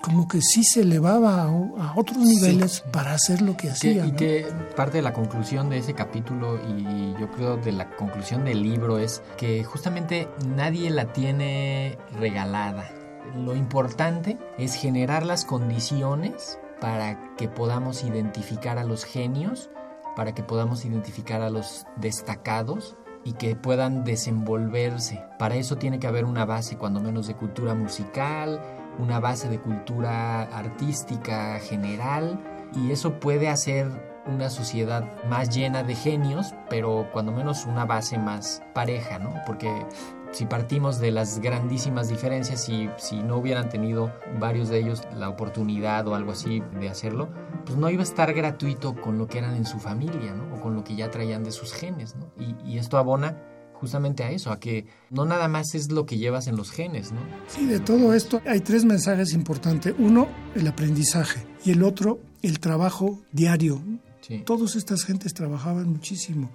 como 0.00 0.26
que 0.26 0.40
sí 0.40 0.64
se 0.64 0.80
elevaba 0.80 1.42
a, 1.42 1.92
otros 1.96 2.18
niveles 2.18 2.82
para 2.92 3.12
hacer 3.12 3.42
lo 3.42 3.56
que 3.56 3.70
hacía. 3.70 4.06
y 4.06 4.12
que 4.12 4.46
parte 4.76 4.98
de 4.98 5.02
la 5.02 5.12
conclusión 5.12 5.68
de 5.68 5.78
ese 5.78 5.94
capítulo 5.94 6.58
y 6.66 7.14
yo 7.20 7.30
creo 7.30 7.56
de 7.56 7.72
la 7.72 7.90
conclusión 7.96 8.44
del 8.44 8.62
libro 8.62 8.98
es 8.98 9.22
que 9.36 9.62
justamente 9.64 10.28
nadie 10.56 10.90
la 10.90 11.12
tiene 11.12 11.98
regalada. 12.18 12.90
Lo 13.36 13.54
importante 13.54 14.38
es 14.58 14.74
generar 14.74 15.24
las 15.24 15.44
condiciones 15.44 16.58
para 16.80 17.36
que 17.36 17.48
podamos 17.48 18.02
identificar 18.02 18.78
a 18.78 18.84
los 18.84 19.04
genios, 19.04 19.70
para 20.16 20.34
que 20.34 20.42
podamos 20.42 20.84
identificar 20.84 21.42
a 21.42 21.50
los 21.50 21.86
destacados 21.96 22.96
y 23.22 23.34
que 23.34 23.54
puedan 23.54 24.04
desenvolverse. 24.04 25.22
Para 25.38 25.56
eso 25.56 25.76
tiene 25.76 25.98
que 25.98 26.06
haber 26.06 26.24
una 26.24 26.46
base 26.46 26.78
cuando 26.78 27.00
menos 27.00 27.26
de 27.26 27.36
cultura 27.36 27.74
musical, 27.74 28.60
una 29.00 29.20
base 29.20 29.48
de 29.48 29.58
cultura 29.58 30.42
artística 30.42 31.58
general 31.58 32.38
y 32.74 32.92
eso 32.92 33.18
puede 33.18 33.48
hacer 33.48 33.88
una 34.26 34.50
sociedad 34.50 35.04
más 35.28 35.54
llena 35.54 35.82
de 35.82 35.94
genios, 35.94 36.54
pero 36.68 37.08
cuando 37.12 37.32
menos 37.32 37.66
una 37.66 37.84
base 37.84 38.18
más 38.18 38.62
pareja, 38.74 39.18
¿no? 39.18 39.34
Porque 39.46 39.86
si 40.30 40.46
partimos 40.46 41.00
de 41.00 41.10
las 41.10 41.40
grandísimas 41.40 42.08
diferencias 42.08 42.68
y 42.68 42.88
si 42.98 43.22
no 43.22 43.38
hubieran 43.38 43.68
tenido 43.68 44.12
varios 44.38 44.68
de 44.68 44.78
ellos 44.78 45.02
la 45.16 45.28
oportunidad 45.28 46.06
o 46.06 46.14
algo 46.14 46.32
así 46.32 46.62
de 46.78 46.88
hacerlo, 46.88 47.28
pues 47.64 47.76
no 47.76 47.90
iba 47.90 48.02
a 48.02 48.04
estar 48.04 48.32
gratuito 48.32 48.94
con 48.94 49.18
lo 49.18 49.26
que 49.26 49.38
eran 49.38 49.56
en 49.56 49.64
su 49.64 49.78
familia, 49.78 50.34
¿no? 50.34 50.54
O 50.54 50.60
con 50.60 50.74
lo 50.74 50.84
que 50.84 50.94
ya 50.94 51.10
traían 51.10 51.42
de 51.42 51.50
sus 51.50 51.72
genes, 51.72 52.14
¿no? 52.14 52.30
Y, 52.38 52.54
y 52.64 52.78
esto 52.78 52.98
abona 52.98 53.36
justamente 53.80 54.22
a 54.22 54.30
eso, 54.30 54.52
a 54.52 54.60
que 54.60 54.86
no 55.08 55.24
nada 55.24 55.48
más 55.48 55.74
es 55.74 55.90
lo 55.90 56.04
que 56.04 56.18
llevas 56.18 56.46
en 56.46 56.56
los 56.56 56.70
genes, 56.70 57.12
¿no? 57.12 57.20
Sí, 57.48 57.66
de 57.66 57.80
todo 57.80 58.12
esto 58.14 58.42
hay 58.46 58.60
tres 58.60 58.84
mensajes 58.84 59.32
importantes. 59.32 59.94
Uno, 59.98 60.28
el 60.54 60.66
aprendizaje 60.68 61.46
y 61.64 61.70
el 61.72 61.82
otro, 61.82 62.20
el 62.42 62.60
trabajo 62.60 63.18
diario. 63.32 63.80
Sí. 64.20 64.42
Todas 64.44 64.76
estas 64.76 65.04
gentes 65.04 65.32
trabajaban 65.32 65.88
muchísimo. 65.88 66.50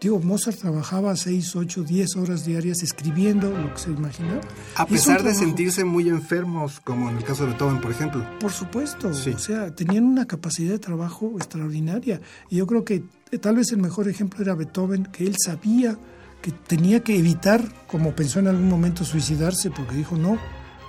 Digo, 0.00 0.20
Mozart 0.20 0.56
trabajaba 0.56 1.16
6, 1.16 1.56
8, 1.56 1.82
10 1.82 2.16
horas 2.16 2.44
diarias 2.44 2.84
escribiendo 2.84 3.50
lo 3.50 3.74
que 3.74 3.80
se 3.80 3.90
imaginaba. 3.90 4.40
A 4.76 4.86
pesar 4.86 5.24
de 5.24 5.34
sentirse 5.34 5.82
muy 5.82 6.08
enfermos, 6.08 6.78
como 6.78 7.10
en 7.10 7.16
el 7.16 7.24
caso 7.24 7.42
de 7.42 7.50
Beethoven, 7.50 7.80
por 7.80 7.90
ejemplo. 7.90 8.24
Por 8.38 8.52
supuesto, 8.52 9.08
o 9.08 9.12
sea, 9.12 9.74
tenían 9.74 10.04
una 10.04 10.26
capacidad 10.26 10.70
de 10.70 10.78
trabajo 10.78 11.32
extraordinaria. 11.36 12.20
Y 12.48 12.58
yo 12.58 12.68
creo 12.68 12.84
que 12.84 13.02
eh, 13.32 13.38
tal 13.38 13.56
vez 13.56 13.72
el 13.72 13.78
mejor 13.78 14.08
ejemplo 14.08 14.40
era 14.40 14.54
Beethoven, 14.54 15.06
que 15.06 15.24
él 15.24 15.34
sabía 15.44 15.98
que 16.42 16.52
tenía 16.52 17.02
que 17.02 17.18
evitar, 17.18 17.62
como 17.86 18.14
pensó 18.14 18.38
en 18.38 18.48
algún 18.48 18.68
momento, 18.68 19.04
suicidarse, 19.04 19.70
porque 19.70 19.94
dijo, 19.94 20.16
no, 20.16 20.38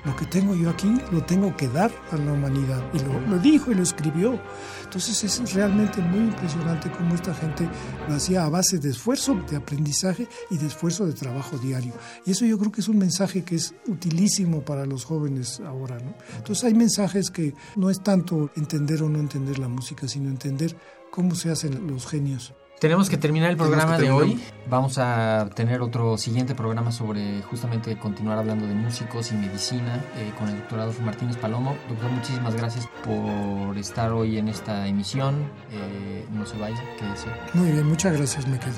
lo 0.05 0.15
que 0.15 0.25
tengo 0.25 0.55
yo 0.55 0.69
aquí 0.69 0.89
lo 1.11 1.23
tengo 1.25 1.55
que 1.57 1.67
dar 1.67 1.91
a 2.11 2.17
la 2.17 2.31
humanidad. 2.31 2.81
Y 2.93 2.99
lo, 3.29 3.37
dijo 3.39 3.71
y 3.71 3.75
lo 3.75 3.83
escribió. 3.83 4.39
Entonces 4.83 5.23
es 5.23 5.53
realmente 5.53 6.01
muy 6.01 6.19
impresionante 6.19 6.89
cómo 6.91 7.15
esta 7.15 7.33
gente 7.33 7.69
lo 8.07 8.15
hacía 8.15 8.45
a 8.45 8.49
base 8.49 8.79
de 8.79 8.89
esfuerzo, 8.89 9.35
de 9.49 9.57
aprendizaje 9.57 10.27
y 10.49 10.57
de 10.57 10.67
esfuerzo 10.67 11.05
de 11.05 11.13
trabajo 11.13 11.57
diario. 11.57 11.93
Y 12.25 12.31
eso 12.31 12.45
yo 12.45 12.57
creo 12.57 12.71
que 12.71 12.81
es 12.81 12.87
un 12.87 12.97
mensaje 12.97 13.43
que 13.43 13.55
es 13.55 13.73
utilísimo 13.87 14.61
para 14.61 14.85
los 14.85 15.03
jóvenes 15.03 15.59
ahora. 15.65 15.99
¿no? 15.99 16.13
Entonces 16.37 16.63
hay 16.63 16.73
mensajes 16.73 17.29
que 17.29 17.53
no 17.75 17.89
es 17.89 18.01
tanto 18.01 18.51
entender 18.55 19.03
o 19.03 19.09
no 19.09 19.19
entender 19.19 19.59
la 19.59 19.67
música, 19.67 20.07
sino 20.07 20.29
entender 20.29 20.75
cómo 21.11 21.35
se 21.35 21.51
hacen 21.51 21.87
los 21.87 22.07
genios. 22.07 22.53
Tenemos 22.79 23.09
que 23.09 23.17
terminar 23.17 23.49
el 23.49 23.57
programa 23.57 23.97
de 23.97 24.09
hoy. 24.09 24.39
Vamos 24.69 24.97
a 24.97 25.49
tener 25.53 25.81
otro 25.81 26.17
siguiente 26.17 26.55
programa 26.55 26.91
sobre 26.91 27.41
justamente 27.41 27.97
continuar 27.97 28.37
hablando 28.37 28.67
de 28.67 28.73
músicos 28.73 29.31
y 29.31 29.35
medicina 29.35 30.01
eh, 30.15 30.31
con 30.37 30.47
el 30.47 30.57
doctor 30.59 30.79
Adolfo 30.79 31.01
Martínez 31.01 31.35
Palomo. 31.35 31.75
Doctor, 31.89 32.09
muchísimas 32.09 32.55
gracias 32.55 32.87
por 33.03 33.77
estar 33.77 34.13
hoy 34.13 34.37
en 34.37 34.47
esta 34.47 34.87
emisión. 34.87 35.51
Eh, 35.71 36.25
no 36.31 36.45
se 36.45 36.57
vaya, 36.57 36.81
quédese. 36.97 37.27
Muy 37.53 37.71
bien, 37.71 37.85
muchas 37.85 38.13
gracias, 38.15 38.47
me 38.47 38.57
quedo. 38.59 38.71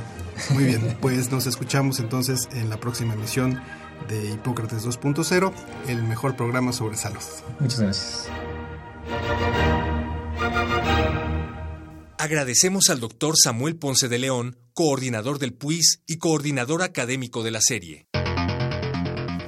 Muy 0.52 0.64
bien, 0.64 0.98
pues 1.00 1.32
nos 1.32 1.46
escuchamos 1.46 2.00
entonces 2.00 2.50
en 2.54 2.70
la 2.72 2.78
próxima 2.78 3.14
emisión 3.14 3.62
de 4.10 4.32
Hipócrates 4.32 4.88
2.0, 4.88 5.52
el 5.88 6.04
mejor 6.04 6.36
programa 6.36 6.74
sobre 6.74 6.98
salud. 6.98 7.22
Muchas 7.60 7.80
gracias. 7.80 8.30
Agradecemos 12.32 12.90
al 12.90 13.02
doctor 13.02 13.36
Samuel 13.36 13.76
Ponce 13.76 14.08
de 14.08 14.18
León, 14.18 14.56
coordinador 14.74 15.38
del 15.38 15.52
PUIS 15.52 16.02
y 16.08 16.18
coordinador 16.18 16.82
académico 16.82 17.44
de 17.44 17.52
la 17.52 17.60
serie. 17.60 18.08